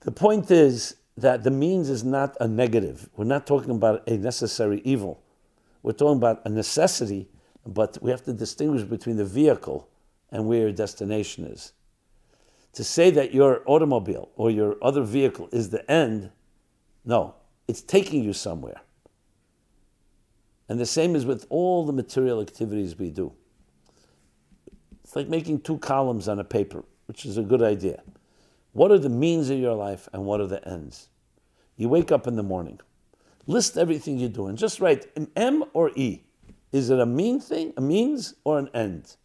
The 0.00 0.12
point 0.12 0.50
is 0.50 0.96
that 1.16 1.44
the 1.44 1.50
means 1.50 1.88
is 1.88 2.04
not 2.04 2.36
a 2.40 2.48
negative. 2.48 3.08
We're 3.16 3.24
not 3.24 3.46
talking 3.46 3.70
about 3.70 4.06
a 4.08 4.16
necessary 4.18 4.82
evil. 4.84 5.22
We're 5.82 5.92
talking 5.92 6.18
about 6.18 6.42
a 6.44 6.48
necessity 6.48 7.28
but 7.66 7.98
we 8.00 8.10
have 8.10 8.22
to 8.24 8.32
distinguish 8.32 8.82
between 8.82 9.16
the 9.16 9.24
vehicle 9.24 9.88
and 10.30 10.46
where 10.46 10.60
your 10.60 10.72
destination 10.72 11.44
is. 11.44 11.72
To 12.74 12.84
say 12.84 13.10
that 13.10 13.34
your 13.34 13.62
automobile 13.66 14.30
or 14.36 14.50
your 14.50 14.76
other 14.82 15.02
vehicle 15.02 15.48
is 15.50 15.70
the 15.70 15.90
end 15.90 16.30
no, 17.06 17.36
it's 17.68 17.80
taking 17.80 18.22
you 18.22 18.32
somewhere. 18.32 18.82
And 20.68 20.80
the 20.80 20.86
same 20.86 21.14
is 21.14 21.24
with 21.24 21.46
all 21.48 21.86
the 21.86 21.92
material 21.92 22.40
activities 22.40 22.98
we 22.98 23.10
do. 23.10 23.32
It's 25.04 25.14
like 25.14 25.28
making 25.28 25.60
two 25.60 25.78
columns 25.78 26.26
on 26.28 26.40
a 26.40 26.44
paper, 26.44 26.84
which 27.06 27.24
is 27.24 27.38
a 27.38 27.42
good 27.42 27.62
idea. 27.62 28.02
What 28.72 28.90
are 28.90 28.98
the 28.98 29.08
means 29.08 29.48
of 29.48 29.58
your 29.58 29.74
life 29.74 30.08
and 30.12 30.24
what 30.24 30.40
are 30.40 30.48
the 30.48 30.66
ends? 30.68 31.08
You 31.76 31.88
wake 31.88 32.10
up 32.10 32.26
in 32.26 32.34
the 32.34 32.42
morning, 32.42 32.80
list 33.46 33.78
everything 33.78 34.18
you 34.18 34.28
do, 34.28 34.48
and 34.48 34.58
just 34.58 34.80
write 34.80 35.06
an 35.16 35.30
M 35.36 35.64
or 35.72 35.92
E. 35.94 36.24
Is 36.72 36.90
it 36.90 36.98
a 36.98 37.06
mean 37.06 37.38
thing, 37.38 37.72
a 37.76 37.80
means, 37.80 38.34
or 38.42 38.58
an 38.58 38.68
end? 38.74 39.16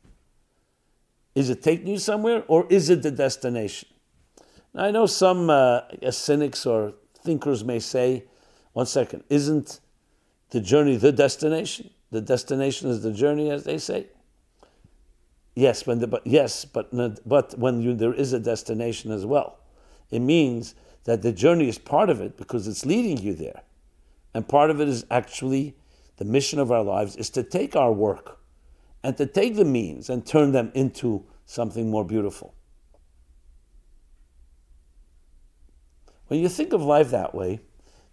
Is 1.33 1.49
it 1.49 1.63
taking 1.63 1.87
you 1.87 1.97
somewhere, 1.97 2.43
or 2.47 2.67
is 2.69 2.89
it 2.89 3.01
the 3.01 3.11
destination? 3.11 3.89
Now, 4.73 4.83
I 4.83 4.91
know 4.91 5.05
some 5.05 5.49
uh, 5.49 5.81
cynics 6.11 6.65
or 6.65 6.93
thinkers 7.23 7.63
may 7.63 7.79
say, 7.79 8.25
one 8.73 8.85
second, 8.85 9.23
isn't 9.29 9.79
the 10.49 10.61
journey 10.61 10.95
the 10.95 11.11
destination? 11.11 11.89
The 12.11 12.21
destination 12.21 12.89
is 12.89 13.03
the 13.03 13.13
journey, 13.13 13.49
as 13.49 13.63
they 13.63 13.77
say. 13.77 14.07
Yes, 15.55 15.85
when 15.85 15.99
the, 15.99 16.07
but 16.07 16.25
yes, 16.25 16.65
but 16.65 16.89
but 17.27 17.57
when 17.57 17.81
you, 17.81 17.93
there 17.93 18.13
is 18.13 18.31
a 18.33 18.39
destination 18.39 19.11
as 19.11 19.25
well, 19.25 19.59
it 20.09 20.19
means 20.19 20.75
that 21.03 21.21
the 21.21 21.33
journey 21.33 21.67
is 21.67 21.77
part 21.77 22.09
of 22.09 22.21
it 22.21 22.37
because 22.37 22.67
it's 22.67 22.85
leading 22.85 23.17
you 23.17 23.33
there, 23.33 23.61
and 24.33 24.47
part 24.47 24.69
of 24.69 24.79
it 24.79 24.87
is 24.87 25.05
actually 25.11 25.75
the 26.17 26.25
mission 26.25 26.59
of 26.59 26.71
our 26.71 26.83
lives 26.83 27.15
is 27.15 27.29
to 27.31 27.43
take 27.43 27.75
our 27.75 27.91
work 27.91 28.39
and 29.03 29.17
to 29.17 29.25
take 29.25 29.55
the 29.55 29.65
means 29.65 30.09
and 30.09 30.25
turn 30.25 30.51
them 30.51 30.71
into 30.73 31.25
something 31.45 31.89
more 31.89 32.05
beautiful. 32.05 32.53
When 36.31 36.39
you 36.39 36.47
think 36.47 36.71
of 36.71 36.81
life 36.81 37.09
that 37.09 37.35
way, 37.35 37.59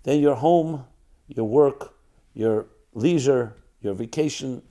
then 0.02 0.18
your 0.18 0.34
home, 0.34 0.86
your 1.28 1.46
work, 1.46 1.94
your 2.34 2.66
leisure, 2.92 3.54
your 3.80 3.94
vacation, 3.94 4.62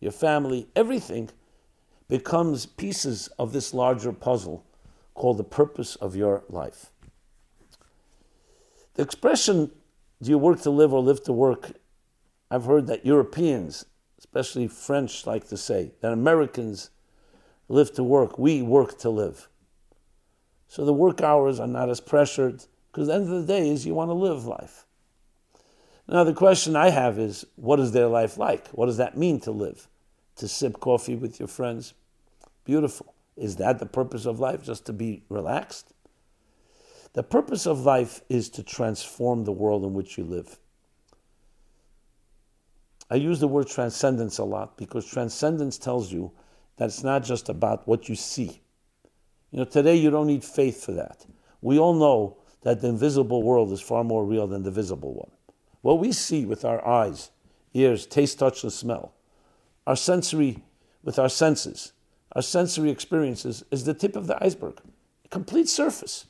your 0.00 0.10
family, 0.10 0.66
everything 0.74 1.30
becomes 2.08 2.66
pieces 2.66 3.28
of 3.38 3.52
this 3.52 3.72
larger 3.72 4.12
puzzle 4.12 4.66
called 5.14 5.36
the 5.36 5.44
purpose 5.44 5.94
of 5.94 6.16
your 6.16 6.42
life. 6.48 6.90
The 8.94 9.04
expression, 9.04 9.70
do 10.20 10.28
you 10.28 10.38
work 10.38 10.62
to 10.62 10.70
live 10.70 10.92
or 10.92 11.00
live 11.00 11.22
to 11.26 11.32
work? 11.32 11.74
I've 12.50 12.64
heard 12.64 12.88
that 12.88 13.06
Europeans, 13.06 13.84
especially 14.18 14.66
French, 14.66 15.28
like 15.28 15.46
to 15.46 15.56
say 15.56 15.92
that 16.00 16.12
Americans 16.12 16.90
live 17.68 17.94
to 17.94 18.02
work, 18.02 18.36
we 18.36 18.62
work 18.62 18.98
to 18.98 19.10
live. 19.10 19.48
So 20.66 20.84
the 20.84 20.92
work 20.92 21.20
hours 21.20 21.60
are 21.60 21.68
not 21.68 21.88
as 21.88 22.00
pressured, 22.00 22.64
because 22.96 23.08
the 23.08 23.14
end 23.14 23.24
of 23.30 23.46
the 23.46 23.52
day 23.52 23.68
is 23.68 23.84
you 23.84 23.94
want 23.94 24.08
to 24.08 24.14
live 24.14 24.46
life. 24.46 24.86
Now, 26.08 26.24
the 26.24 26.32
question 26.32 26.76
I 26.76 26.88
have 26.88 27.18
is 27.18 27.44
what 27.56 27.78
is 27.78 27.92
their 27.92 28.06
life 28.06 28.38
like? 28.38 28.68
What 28.68 28.86
does 28.86 28.96
that 28.96 29.18
mean 29.18 29.38
to 29.40 29.50
live? 29.50 29.86
To 30.36 30.48
sip 30.48 30.80
coffee 30.80 31.14
with 31.14 31.38
your 31.38 31.46
friends? 31.46 31.92
Beautiful. 32.64 33.12
Is 33.36 33.56
that 33.56 33.80
the 33.80 33.84
purpose 33.84 34.24
of 34.24 34.40
life, 34.40 34.64
just 34.64 34.86
to 34.86 34.94
be 34.94 35.24
relaxed? 35.28 35.92
The 37.12 37.22
purpose 37.22 37.66
of 37.66 37.80
life 37.80 38.22
is 38.30 38.48
to 38.50 38.62
transform 38.62 39.44
the 39.44 39.52
world 39.52 39.84
in 39.84 39.92
which 39.92 40.16
you 40.16 40.24
live. 40.24 40.58
I 43.10 43.16
use 43.16 43.40
the 43.40 43.48
word 43.48 43.68
transcendence 43.68 44.38
a 44.38 44.44
lot 44.44 44.78
because 44.78 45.04
transcendence 45.04 45.76
tells 45.76 46.10
you 46.10 46.32
that 46.78 46.86
it's 46.86 47.04
not 47.04 47.24
just 47.24 47.50
about 47.50 47.86
what 47.86 48.08
you 48.08 48.14
see. 48.14 48.62
You 49.50 49.58
know, 49.58 49.64
today 49.66 49.96
you 49.96 50.08
don't 50.08 50.28
need 50.28 50.44
faith 50.44 50.82
for 50.82 50.92
that. 50.92 51.26
We 51.60 51.78
all 51.78 51.92
know 51.92 52.38
that 52.66 52.80
the 52.80 52.88
invisible 52.88 53.44
world 53.44 53.70
is 53.70 53.80
far 53.80 54.02
more 54.02 54.24
real 54.24 54.48
than 54.48 54.64
the 54.64 54.72
visible 54.72 55.14
one. 55.14 55.30
What 55.82 56.00
we 56.00 56.10
see 56.10 56.44
with 56.44 56.64
our 56.64 56.84
eyes, 56.84 57.30
ears, 57.74 58.06
taste, 58.06 58.40
touch, 58.40 58.64
and 58.64 58.72
smell, 58.72 59.12
our 59.86 59.94
sensory, 59.94 60.64
with 61.04 61.16
our 61.16 61.28
senses, 61.28 61.92
our 62.32 62.42
sensory 62.42 62.90
experiences 62.90 63.64
is 63.70 63.84
the 63.84 63.94
tip 63.94 64.16
of 64.16 64.26
the 64.26 64.36
iceberg, 64.42 64.80
a 65.24 65.28
complete 65.28 65.68
surface. 65.68 66.26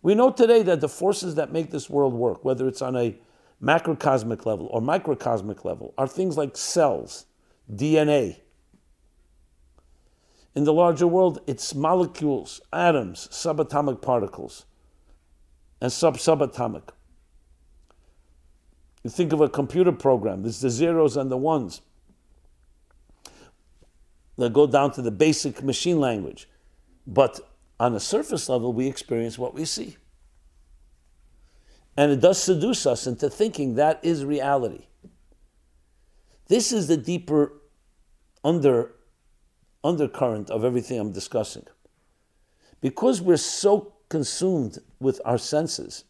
We 0.00 0.14
know 0.14 0.30
today 0.30 0.62
that 0.62 0.80
the 0.80 0.88
forces 0.88 1.34
that 1.34 1.50
make 1.50 1.72
this 1.72 1.90
world 1.90 2.14
work, 2.14 2.44
whether 2.44 2.68
it's 2.68 2.80
on 2.80 2.94
a 2.94 3.16
macrocosmic 3.60 4.46
level 4.46 4.68
or 4.70 4.80
microcosmic 4.80 5.64
level, 5.64 5.92
are 5.98 6.06
things 6.06 6.36
like 6.36 6.56
cells, 6.56 7.26
DNA. 7.68 8.42
In 10.54 10.62
the 10.62 10.72
larger 10.72 11.08
world, 11.08 11.40
it's 11.48 11.74
molecules, 11.74 12.60
atoms, 12.72 13.28
subatomic 13.32 14.00
particles 14.00 14.66
and 15.80 15.92
sub 15.92 16.16
subatomic. 16.16 16.90
You 19.02 19.10
think 19.10 19.32
of 19.32 19.40
a 19.40 19.48
computer 19.48 19.92
program, 19.92 20.42
there's 20.42 20.60
the 20.60 20.70
zeros 20.70 21.16
and 21.16 21.30
the 21.30 21.36
ones 21.36 21.82
that 24.36 24.52
go 24.52 24.66
down 24.66 24.92
to 24.92 25.02
the 25.02 25.10
basic 25.10 25.62
machine 25.62 26.00
language. 26.00 26.48
But 27.06 27.40
on 27.78 27.94
a 27.94 28.00
surface 28.00 28.48
level, 28.48 28.72
we 28.72 28.86
experience 28.86 29.38
what 29.38 29.54
we 29.54 29.64
see. 29.64 29.96
And 31.96 32.10
it 32.10 32.20
does 32.20 32.42
seduce 32.42 32.86
us 32.86 33.06
into 33.06 33.30
thinking 33.30 33.76
that 33.76 34.00
is 34.02 34.24
reality. 34.24 34.86
This 36.48 36.72
is 36.72 36.88
the 36.88 36.96
deeper 36.96 37.52
under, 38.42 38.94
undercurrent 39.82 40.50
of 40.50 40.64
everything 40.64 40.98
I'm 40.98 41.12
discussing. 41.12 41.64
Because 42.80 43.22
we're 43.22 43.36
so 43.36 43.93
consumed 44.14 44.78
with 45.00 45.20
our 45.24 45.36
senses. 45.38 46.04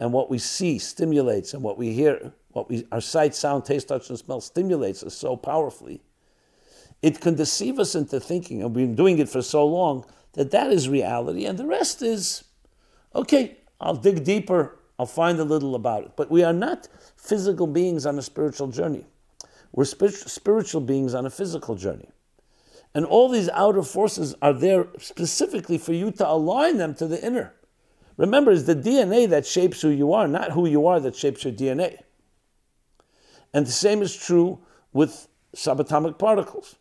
And 0.00 0.10
what 0.10 0.30
we 0.30 0.38
see 0.38 0.78
stimulates, 0.78 1.52
and 1.52 1.62
what 1.62 1.76
we 1.76 1.92
hear, 1.92 2.32
what 2.52 2.70
we, 2.70 2.86
our 2.90 3.02
sight, 3.02 3.34
sound, 3.34 3.66
taste, 3.66 3.88
touch, 3.88 4.08
and 4.08 4.18
smell 4.18 4.40
stimulates 4.40 5.02
us 5.02 5.14
so 5.14 5.36
powerfully. 5.36 6.00
It 7.02 7.20
can 7.20 7.34
deceive 7.34 7.78
us 7.78 7.94
into 7.94 8.18
thinking, 8.20 8.62
and 8.62 8.74
we've 8.74 8.86
been 8.86 8.96
doing 8.96 9.18
it 9.18 9.28
for 9.28 9.42
so 9.42 9.66
long, 9.66 10.06
that 10.32 10.50
that 10.52 10.72
is 10.72 10.88
reality, 10.88 11.44
and 11.44 11.58
the 11.58 11.66
rest 11.66 12.00
is, 12.00 12.44
okay, 13.14 13.58
I'll 13.78 13.96
dig 13.96 14.24
deeper, 14.24 14.78
I'll 14.98 15.04
I'll 15.04 15.06
find 15.06 15.38
a 15.38 15.44
little 15.44 15.74
about 15.74 16.04
it. 16.04 16.12
But 16.16 16.30
we 16.30 16.42
are 16.42 16.52
not 16.54 16.88
physical 17.16 17.66
beings 17.66 18.06
on 18.06 18.18
a 18.18 18.22
spiritual 18.22 18.68
journey. 18.68 19.04
We're 19.72 19.84
spiritual 19.84 20.80
beings 20.80 21.12
on 21.12 21.26
a 21.26 21.30
physical 21.30 21.74
journey. 21.74 22.08
And 22.94 23.04
all 23.04 23.28
these 23.28 23.48
outer 23.50 23.82
forces 23.82 24.34
are 24.40 24.52
there 24.52 24.86
specifically 24.98 25.78
for 25.78 25.92
you 25.92 26.12
to 26.12 26.28
align 26.28 26.76
them 26.78 26.94
to 26.94 27.06
the 27.08 27.24
inner. 27.24 27.54
Remember, 28.16 28.52
it's 28.52 28.62
the 28.62 28.76
DNA 28.76 29.28
that 29.28 29.44
shapes 29.44 29.82
who 29.82 29.88
you 29.88 30.12
are, 30.12 30.28
not 30.28 30.52
who 30.52 30.66
you 30.66 30.86
are 30.86 31.00
that 31.00 31.16
shapes 31.16 31.42
your 31.42 31.52
DNA. 31.52 31.98
And 33.52 33.66
the 33.66 33.72
same 33.72 34.02
is 34.02 34.14
true 34.14 34.60
with 34.92 35.26
subatomic 35.56 36.18
particles. 36.18 36.76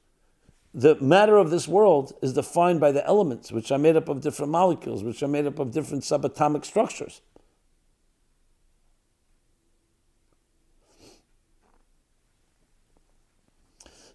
The 0.75 0.95
matter 0.95 1.37
of 1.37 1.49
this 1.49 1.67
world 1.67 2.13
is 2.21 2.33
defined 2.33 2.79
by 2.79 2.91
the 2.91 3.05
elements, 3.05 3.51
which 3.51 3.71
are 3.71 3.77
made 3.79 3.95
up 3.95 4.09
of 4.09 4.21
different 4.21 4.51
molecules, 4.51 5.03
which 5.03 5.21
are 5.23 5.27
made 5.27 5.47
up 5.47 5.59
of 5.59 5.71
different 5.71 6.03
subatomic 6.03 6.65
structures. 6.65 7.21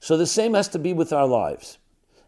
So 0.00 0.16
the 0.16 0.26
same 0.26 0.54
has 0.54 0.68
to 0.68 0.78
be 0.78 0.92
with 0.92 1.12
our 1.12 1.26
lives. 1.26 1.78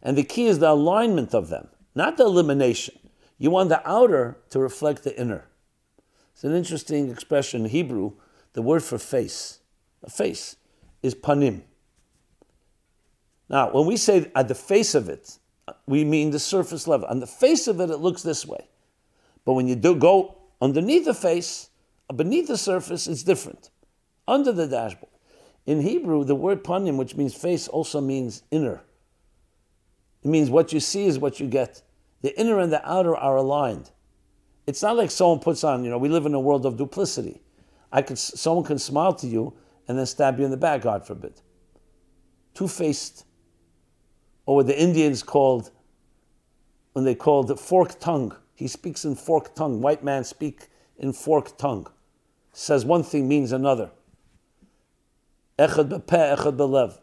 And 0.02 0.16
the 0.16 0.24
key 0.24 0.46
is 0.46 0.58
the 0.58 0.70
alignment 0.70 1.34
of 1.34 1.48
them, 1.48 1.68
not 1.94 2.16
the 2.16 2.24
elimination. 2.24 2.98
You 3.38 3.50
want 3.50 3.68
the 3.68 3.86
outer 3.88 4.38
to 4.50 4.58
reflect 4.58 5.04
the 5.04 5.18
inner. 5.18 5.46
It's 6.32 6.44
an 6.44 6.54
interesting 6.54 7.10
expression 7.10 7.64
in 7.64 7.70
Hebrew. 7.70 8.12
The 8.52 8.62
word 8.62 8.82
for 8.82 8.98
face, 8.98 9.60
a 10.02 10.10
face, 10.10 10.56
is 11.02 11.14
panim. 11.14 11.62
Now, 13.48 13.72
when 13.72 13.86
we 13.86 13.96
say 13.96 14.30
at 14.34 14.48
the 14.48 14.54
face 14.54 14.94
of 14.94 15.08
it, 15.08 15.38
we 15.86 16.04
mean 16.04 16.30
the 16.30 16.38
surface 16.38 16.86
level. 16.86 17.06
On 17.08 17.20
the 17.20 17.26
face 17.26 17.68
of 17.68 17.80
it, 17.80 17.90
it 17.90 17.98
looks 17.98 18.22
this 18.22 18.46
way. 18.46 18.68
But 19.44 19.54
when 19.54 19.68
you 19.68 19.74
do 19.74 19.94
go 19.94 20.36
underneath 20.60 21.04
the 21.04 21.14
face, 21.14 21.70
uh, 22.08 22.14
beneath 22.14 22.48
the 22.48 22.58
surface, 22.58 23.06
it's 23.06 23.22
different. 23.22 23.70
Under 24.26 24.52
the 24.52 24.66
dashboard. 24.66 25.12
In 25.66 25.82
Hebrew, 25.82 26.24
the 26.24 26.34
word 26.34 26.64
panim, 26.64 26.96
which 26.96 27.16
means 27.16 27.34
face, 27.34 27.68
also 27.68 28.00
means 28.00 28.42
inner. 28.50 28.82
It 30.22 30.28
means 30.28 30.50
what 30.50 30.72
you 30.72 30.80
see 30.80 31.06
is 31.06 31.18
what 31.18 31.40
you 31.40 31.46
get. 31.46 31.82
The 32.22 32.38
inner 32.38 32.58
and 32.58 32.72
the 32.72 32.86
outer 32.88 33.16
are 33.16 33.36
aligned. 33.36 33.90
It's 34.66 34.82
not 34.82 34.96
like 34.96 35.10
someone 35.10 35.40
puts 35.40 35.64
on, 35.64 35.84
you 35.84 35.90
know, 35.90 35.98
we 35.98 36.08
live 36.08 36.26
in 36.26 36.34
a 36.34 36.40
world 36.40 36.66
of 36.66 36.76
duplicity. 36.76 37.40
I 37.90 38.02
could, 38.02 38.18
someone 38.18 38.64
can 38.64 38.78
smile 38.78 39.14
to 39.14 39.26
you 39.26 39.54
and 39.88 39.98
then 39.98 40.06
stab 40.06 40.38
you 40.38 40.44
in 40.44 40.50
the 40.50 40.56
back, 40.56 40.82
God 40.82 41.06
forbid. 41.06 41.40
Two 42.54 42.68
faced. 42.68 43.24
Or 44.46 44.56
what 44.56 44.66
the 44.66 44.80
Indians 44.80 45.22
called, 45.22 45.70
when 46.92 47.04
they 47.04 47.14
called 47.14 47.48
the 47.48 47.56
forked 47.56 48.00
tongue. 48.00 48.36
He 48.54 48.68
speaks 48.68 49.04
in 49.04 49.14
forked 49.14 49.56
tongue. 49.56 49.80
White 49.80 50.04
man 50.04 50.22
speak 50.24 50.68
in 50.98 51.12
forked 51.12 51.58
tongue. 51.58 51.86
Says 52.52 52.84
one 52.84 53.02
thing 53.02 53.26
means 53.26 53.52
another. 53.52 53.90
Echad 55.58 55.88
bepeh, 55.88 56.36
echad 56.36 56.56
belev. 56.56 56.98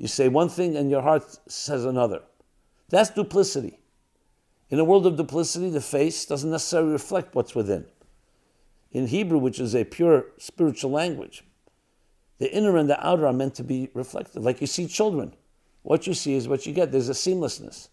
You 0.00 0.08
say 0.08 0.28
one 0.28 0.48
thing 0.48 0.78
and 0.78 0.90
your 0.90 1.02
heart 1.02 1.38
says 1.46 1.84
another. 1.84 2.22
That's 2.88 3.10
duplicity. 3.10 3.80
In 4.70 4.78
a 4.78 4.84
world 4.84 5.06
of 5.06 5.18
duplicity, 5.18 5.68
the 5.68 5.82
face 5.82 6.24
doesn't 6.24 6.50
necessarily 6.50 6.92
reflect 6.92 7.34
what's 7.34 7.54
within. 7.54 7.84
In 8.92 9.08
Hebrew, 9.08 9.36
which 9.36 9.60
is 9.60 9.76
a 9.76 9.84
pure 9.84 10.24
spiritual 10.38 10.90
language, 10.90 11.44
the 12.38 12.50
inner 12.50 12.78
and 12.78 12.88
the 12.88 13.06
outer 13.06 13.26
are 13.26 13.32
meant 13.34 13.54
to 13.56 13.62
be 13.62 13.90
reflected. 13.92 14.42
Like 14.42 14.62
you 14.62 14.66
see 14.66 14.86
children, 14.86 15.34
what 15.82 16.06
you 16.06 16.14
see 16.14 16.32
is 16.34 16.48
what 16.48 16.64
you 16.64 16.72
get. 16.72 16.92
There's 16.92 17.10
a 17.10 17.12
seamlessness. 17.12 17.90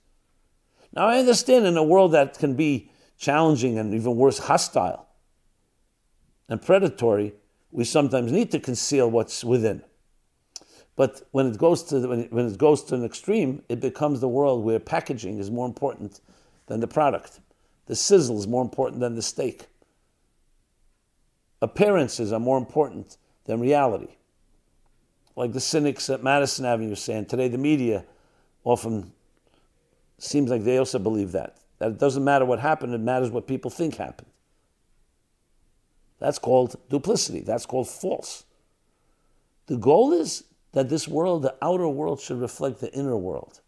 Now, 0.94 1.08
I 1.08 1.20
understand 1.20 1.66
in 1.66 1.76
a 1.76 1.84
world 1.84 2.14
that 2.14 2.40
can 2.40 2.56
be 2.56 2.90
challenging 3.18 3.78
and 3.78 3.94
even 3.94 4.16
worse, 4.16 4.38
hostile 4.38 5.10
and 6.48 6.62
predatory, 6.62 7.34
we 7.70 7.84
sometimes 7.84 8.32
need 8.32 8.50
to 8.52 8.62
conceal 8.62 9.12
what's 9.12 9.44
within. 9.44 9.84
But 10.98 11.22
when 11.32 11.46
it 11.46 11.58
goes 11.60 11.84
to 11.84 12.00
the, 12.00 12.10
when, 12.10 12.20
it, 12.22 12.34
when 12.34 12.48
it 12.48 12.58
goes 12.58 12.84
to 12.86 12.96
an 12.96 13.06
extreme, 13.06 13.62
it 13.70 13.80
becomes 13.80 14.20
the 14.20 14.28
world 14.28 14.66
where 14.66 14.80
packaging 14.80 15.38
is 15.38 15.50
more 15.50 15.68
important 15.68 16.20
than 16.66 16.82
the 16.82 16.88
product. 16.88 17.40
The 17.86 17.96
sizzle 17.96 18.38
is 18.40 18.48
more 18.48 18.64
important 18.64 19.00
than 19.00 19.16
the 19.16 19.22
steak. 19.22 19.68
Appearances 21.62 22.34
are 22.34 22.40
more 22.40 22.58
important 22.58 23.18
than 23.46 23.60
reality. 23.60 24.16
Like 25.36 25.54
the 25.54 25.62
cynics 25.62 26.10
at 26.10 26.24
Madison 26.24 26.66
Avenue 26.66 26.94
are 26.94 26.96
saying 26.96 27.28
today, 27.28 27.48
the 27.48 27.60
media 27.60 28.04
often 28.64 29.14
seems 30.18 30.50
like 30.50 30.64
they 30.64 30.80
also 30.80 30.98
believe 30.98 31.32
that. 31.34 31.58
That 31.78 31.92
it 31.92 32.00
doesn't 32.00 32.24
matter 32.24 32.44
what 32.44 32.60
happened, 32.60 32.96
it 32.96 33.02
matters 33.02 33.30
what 33.30 33.46
people 33.46 33.70
think 33.70 33.98
happened. 33.98 34.30
That's 36.18 36.40
called 36.40 36.76
duplicity. 36.90 37.42
That's 37.42 37.68
called 37.68 37.88
false. 37.88 38.46
The 39.68 39.78
goal 39.78 40.12
is 40.12 40.44
that 40.78 40.90
this 40.90 41.08
world, 41.08 41.42
the 41.42 41.56
outer 41.60 41.88
world, 41.88 42.22
should 42.22 42.40
reflect 42.40 42.80
the 42.80 42.94
inner 42.94 43.18
world. 43.18 43.62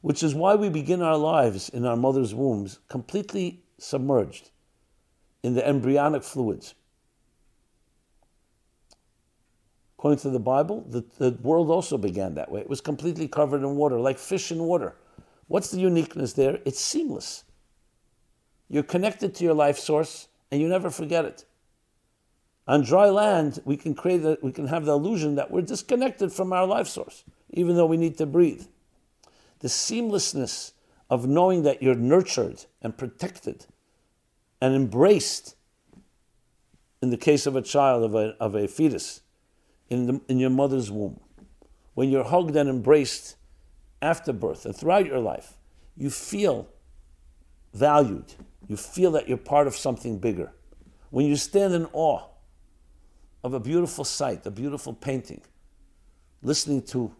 Which 0.00 0.24
is 0.24 0.34
why 0.34 0.56
we 0.56 0.68
begin 0.68 1.00
our 1.00 1.16
lives 1.16 1.68
in 1.68 1.86
our 1.86 1.94
mother's 1.94 2.34
wombs 2.34 2.80
completely 2.88 3.62
submerged 3.78 4.50
in 5.44 5.54
the 5.54 5.64
embryonic 5.64 6.24
fluids. 6.24 6.74
According 9.96 10.18
to 10.22 10.30
the 10.30 10.40
Bible, 10.40 10.84
the, 10.90 11.04
the 11.18 11.30
world 11.40 11.70
also 11.70 11.96
began 11.96 12.34
that 12.34 12.50
way. 12.50 12.62
It 12.62 12.68
was 12.68 12.80
completely 12.80 13.28
covered 13.28 13.62
in 13.62 13.76
water, 13.76 14.00
like 14.00 14.18
fish 14.18 14.50
in 14.50 14.58
water. 14.58 14.96
What's 15.46 15.70
the 15.70 15.78
uniqueness 15.78 16.32
there? 16.32 16.58
It's 16.64 16.80
seamless. 16.80 17.44
You're 18.68 18.82
connected 18.82 19.36
to 19.36 19.44
your 19.44 19.54
life 19.54 19.78
source 19.78 20.26
and 20.50 20.60
you 20.60 20.66
never 20.66 20.90
forget 20.90 21.24
it. 21.24 21.44
On 22.70 22.82
dry 22.82 23.10
land, 23.10 23.58
we 23.64 23.76
can 23.76 23.96
create 23.96 24.24
a, 24.24 24.38
we 24.42 24.52
can 24.52 24.68
have 24.68 24.84
the 24.84 24.92
illusion 24.92 25.34
that 25.34 25.50
we're 25.50 25.60
disconnected 25.60 26.32
from 26.32 26.52
our 26.52 26.64
life 26.64 26.86
source, 26.86 27.24
even 27.50 27.74
though 27.74 27.84
we 27.84 27.96
need 27.96 28.16
to 28.18 28.26
breathe. 28.26 28.64
The 29.58 29.66
seamlessness 29.66 30.70
of 31.10 31.26
knowing 31.26 31.64
that 31.64 31.82
you're 31.82 31.96
nurtured 31.96 32.66
and 32.80 32.96
protected 32.96 33.66
and 34.60 34.72
embraced 34.72 35.56
in 37.02 37.10
the 37.10 37.16
case 37.16 37.44
of 37.44 37.56
a 37.56 37.60
child, 37.60 38.04
of 38.04 38.14
a, 38.14 38.36
of 38.38 38.54
a 38.54 38.68
fetus, 38.68 39.22
in, 39.88 40.06
the, 40.06 40.20
in 40.28 40.38
your 40.38 40.50
mother's 40.50 40.92
womb. 40.92 41.18
When 41.94 42.08
you're 42.08 42.22
hugged 42.22 42.54
and 42.54 42.70
embraced 42.70 43.34
after 44.00 44.32
birth 44.32 44.64
and 44.64 44.76
throughout 44.76 45.06
your 45.06 45.18
life, 45.18 45.54
you 45.96 46.08
feel 46.08 46.68
valued. 47.74 48.32
You 48.68 48.76
feel 48.76 49.10
that 49.10 49.28
you're 49.28 49.38
part 49.38 49.66
of 49.66 49.74
something 49.74 50.20
bigger. 50.20 50.52
When 51.10 51.26
you 51.26 51.34
stand 51.34 51.74
in 51.74 51.88
awe 51.92 52.29
of 53.42 53.54
a 53.54 53.60
beautiful 53.60 54.04
sight, 54.04 54.46
a 54.46 54.50
beautiful 54.50 54.92
painting, 54.92 55.40
listening 56.42 56.82
to 56.82 57.14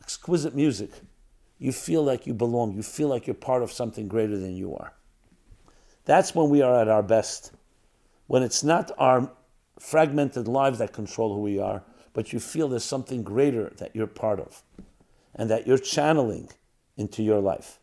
exquisite 0.00 0.54
music, 0.54 0.90
you 1.58 1.72
feel 1.72 2.02
like 2.02 2.26
you 2.26 2.34
belong. 2.34 2.74
You 2.74 2.82
feel 2.82 3.08
like 3.08 3.26
you're 3.26 3.34
part 3.34 3.62
of 3.62 3.72
something 3.72 4.08
greater 4.08 4.36
than 4.36 4.56
you 4.56 4.74
are. 4.76 4.92
That's 6.04 6.34
when 6.34 6.50
we 6.50 6.62
are 6.62 6.78
at 6.80 6.88
our 6.88 7.02
best. 7.02 7.52
When 8.26 8.42
it's 8.42 8.62
not 8.62 8.90
our 8.98 9.30
fragmented 9.78 10.48
lives 10.48 10.78
that 10.78 10.92
control 10.92 11.34
who 11.34 11.40
we 11.40 11.58
are, 11.58 11.82
but 12.12 12.32
you 12.32 12.40
feel 12.40 12.68
there's 12.68 12.84
something 12.84 13.22
greater 13.22 13.72
that 13.78 13.94
you're 13.94 14.06
part 14.06 14.40
of 14.40 14.62
and 15.34 15.50
that 15.50 15.66
you're 15.66 15.78
channeling 15.78 16.48
into 16.96 17.22
your 17.22 17.40
life 17.40 17.80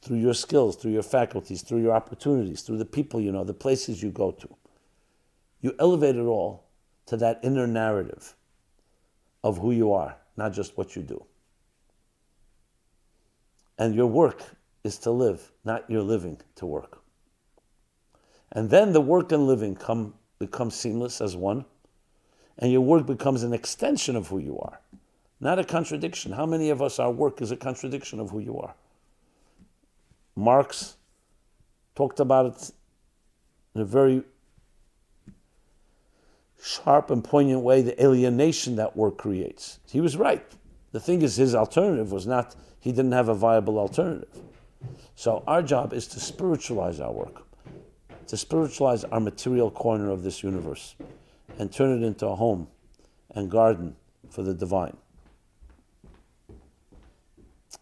through 0.00 0.18
your 0.18 0.34
skills, 0.34 0.76
through 0.76 0.92
your 0.92 1.02
faculties, 1.02 1.62
through 1.62 1.82
your 1.82 1.92
opportunities, 1.92 2.62
through 2.62 2.78
the 2.78 2.84
people 2.84 3.20
you 3.20 3.32
know, 3.32 3.44
the 3.44 3.54
places 3.54 4.02
you 4.02 4.10
go 4.10 4.30
to. 4.30 4.48
You 5.64 5.74
elevate 5.78 6.16
it 6.16 6.26
all 6.26 6.66
to 7.06 7.16
that 7.16 7.40
inner 7.42 7.66
narrative 7.66 8.34
of 9.42 9.56
who 9.56 9.70
you 9.70 9.94
are, 9.94 10.14
not 10.36 10.52
just 10.52 10.76
what 10.76 10.94
you 10.94 11.00
do. 11.00 11.24
And 13.78 13.94
your 13.94 14.08
work 14.08 14.42
is 14.84 14.98
to 14.98 15.10
live, 15.10 15.52
not 15.64 15.88
your 15.88 16.02
living 16.02 16.36
to 16.56 16.66
work. 16.66 17.00
And 18.52 18.68
then 18.68 18.92
the 18.92 19.00
work 19.00 19.32
and 19.32 19.46
living 19.46 19.74
come 19.74 20.12
become 20.38 20.70
seamless 20.70 21.22
as 21.22 21.34
one, 21.34 21.64
and 22.58 22.70
your 22.70 22.82
work 22.82 23.06
becomes 23.06 23.42
an 23.42 23.54
extension 23.54 24.16
of 24.16 24.26
who 24.28 24.36
you 24.36 24.58
are, 24.58 24.82
not 25.40 25.58
a 25.58 25.64
contradiction. 25.64 26.32
How 26.32 26.44
many 26.44 26.68
of 26.68 26.82
us, 26.82 26.98
our 26.98 27.10
work 27.10 27.40
is 27.40 27.50
a 27.50 27.56
contradiction 27.56 28.20
of 28.20 28.28
who 28.28 28.40
you 28.40 28.58
are? 28.58 28.74
Marx 30.36 30.96
talked 31.94 32.20
about 32.20 32.44
it 32.54 32.70
in 33.74 33.80
a 33.80 33.86
very 33.86 34.24
sharp 36.64 37.10
and 37.10 37.22
poignant 37.22 37.60
way 37.60 37.82
the 37.82 38.02
alienation 38.02 38.76
that 38.76 38.96
work 38.96 39.18
creates. 39.18 39.80
He 39.90 40.00
was 40.00 40.16
right. 40.16 40.42
The 40.92 41.00
thing 41.00 41.20
is, 41.20 41.36
his 41.36 41.54
alternative 41.54 42.10
was 42.10 42.26
not, 42.26 42.56
he 42.80 42.90
didn't 42.90 43.12
have 43.12 43.28
a 43.28 43.34
viable 43.34 43.78
alternative. 43.78 44.40
So 45.14 45.44
our 45.46 45.62
job 45.62 45.92
is 45.92 46.06
to 46.08 46.20
spiritualize 46.20 47.00
our 47.00 47.12
work, 47.12 47.42
to 48.28 48.36
spiritualize 48.38 49.04
our 49.04 49.20
material 49.20 49.70
corner 49.70 50.10
of 50.10 50.22
this 50.22 50.42
universe 50.42 50.94
and 51.58 51.70
turn 51.70 52.02
it 52.02 52.06
into 52.06 52.26
a 52.26 52.34
home 52.34 52.68
and 53.34 53.50
garden 53.50 53.94
for 54.30 54.42
the 54.42 54.54
divine. 54.54 54.96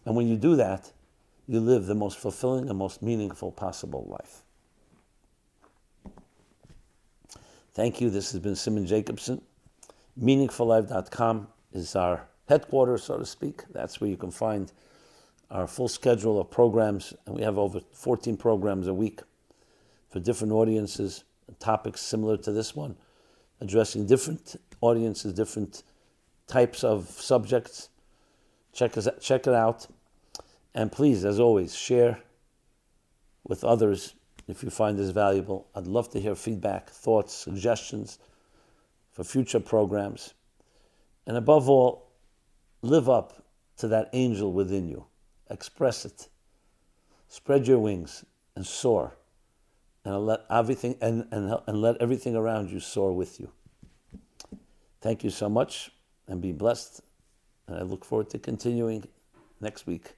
And 0.05 0.13
when 0.13 0.27
you 0.27 0.35
do 0.35 0.57
that, 0.57 0.91
you 1.47 1.61
live 1.61 1.85
the 1.85 1.95
most 1.95 2.17
fulfilling 2.17 2.69
and 2.69 2.77
most 2.77 3.01
meaningful 3.01 3.53
possible 3.53 4.05
life. 4.09 4.42
Thank 7.73 7.99
you. 7.99 8.11
This 8.11 8.31
has 8.31 8.39
been 8.39 8.55
Simon 8.55 8.85
Jacobson. 8.85 9.41
MeaningfulLife.com 10.21 11.47
is 11.71 11.95
our 11.95 12.27
headquarters, 12.47 13.03
so 13.03 13.17
to 13.17 13.25
speak. 13.25 13.63
That's 13.71 13.99
where 13.99 14.11
you 14.11 14.15
can 14.15 14.29
find 14.29 14.71
our 15.49 15.65
full 15.65 15.87
schedule 15.87 16.39
of 16.39 16.51
programs, 16.51 17.15
and 17.25 17.35
we 17.35 17.41
have 17.41 17.57
over 17.57 17.79
14 17.91 18.37
programs 18.37 18.87
a 18.87 18.93
week 18.93 19.21
for 20.11 20.19
different 20.19 20.53
audiences, 20.53 21.23
topics 21.57 22.01
similar 22.01 22.37
to 22.37 22.51
this 22.51 22.75
one, 22.75 22.95
addressing 23.59 24.05
different 24.05 24.55
audiences, 24.81 25.33
different 25.33 25.81
types 26.45 26.83
of 26.83 27.09
subjects. 27.09 27.89
Check, 28.71 28.97
us, 28.97 29.07
check 29.19 29.47
it 29.47 29.53
out. 29.53 29.87
And 30.75 30.91
please, 30.91 31.25
as 31.25 31.39
always, 31.39 31.75
share 31.75 32.19
with 33.43 33.63
others 33.63 34.13
if 34.47 34.63
you 34.63 34.69
find 34.69 34.97
this 34.97 35.11
valuable. 35.11 35.67
I'd 35.75 35.87
love 35.87 36.09
to 36.11 36.19
hear 36.19 36.35
feedback, 36.35 36.89
thoughts, 36.89 37.33
suggestions 37.33 38.19
for 39.11 39.23
future 39.23 39.59
programs. 39.59 40.33
And 41.25 41.37
above 41.37 41.69
all, 41.69 42.11
live 42.81 43.09
up 43.09 43.45
to 43.77 43.87
that 43.87 44.09
angel 44.13 44.51
within 44.51 44.87
you. 44.87 45.05
Express 45.49 46.05
it. 46.05 46.27
Spread 47.27 47.67
your 47.67 47.79
wings 47.79 48.25
and 48.55 48.65
soar. 48.65 49.15
And 50.05 50.25
let 50.25 50.41
everything 50.49 50.97
and, 50.99 51.25
and, 51.31 51.57
and 51.65 51.81
let 51.81 51.97
everything 52.01 52.35
around 52.35 52.69
you 52.69 52.79
soar 52.79 53.13
with 53.13 53.39
you. 53.39 53.49
Thank 54.99 55.23
you 55.23 55.29
so 55.29 55.47
much 55.47 55.91
and 56.27 56.41
be 56.41 56.51
blessed. 56.51 57.01
And 57.67 57.77
I 57.77 57.83
look 57.83 58.03
forward 58.03 58.29
to 58.31 58.39
continuing 58.39 59.05
next 59.61 59.87
week. 59.87 60.15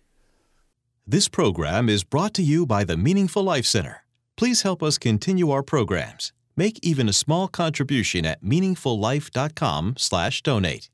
This 1.05 1.27
program 1.27 1.88
is 1.88 2.03
brought 2.03 2.33
to 2.33 2.41
you 2.41 2.65
by 2.65 2.83
the 2.83 2.97
Meaningful 2.97 3.43
Life 3.43 3.65
Center. 3.65 4.04
Please 4.38 4.63
help 4.63 4.84
us 4.84 4.98
continue 4.98 5.52
our 5.52 5.63
programs. 5.63 6.34
Make 6.58 6.80
even 6.82 7.08
a 7.10 7.13
small 7.13 7.48
contribution 7.48 8.26
at 8.26 8.43
meaningfullife.com/donate. 8.43 10.89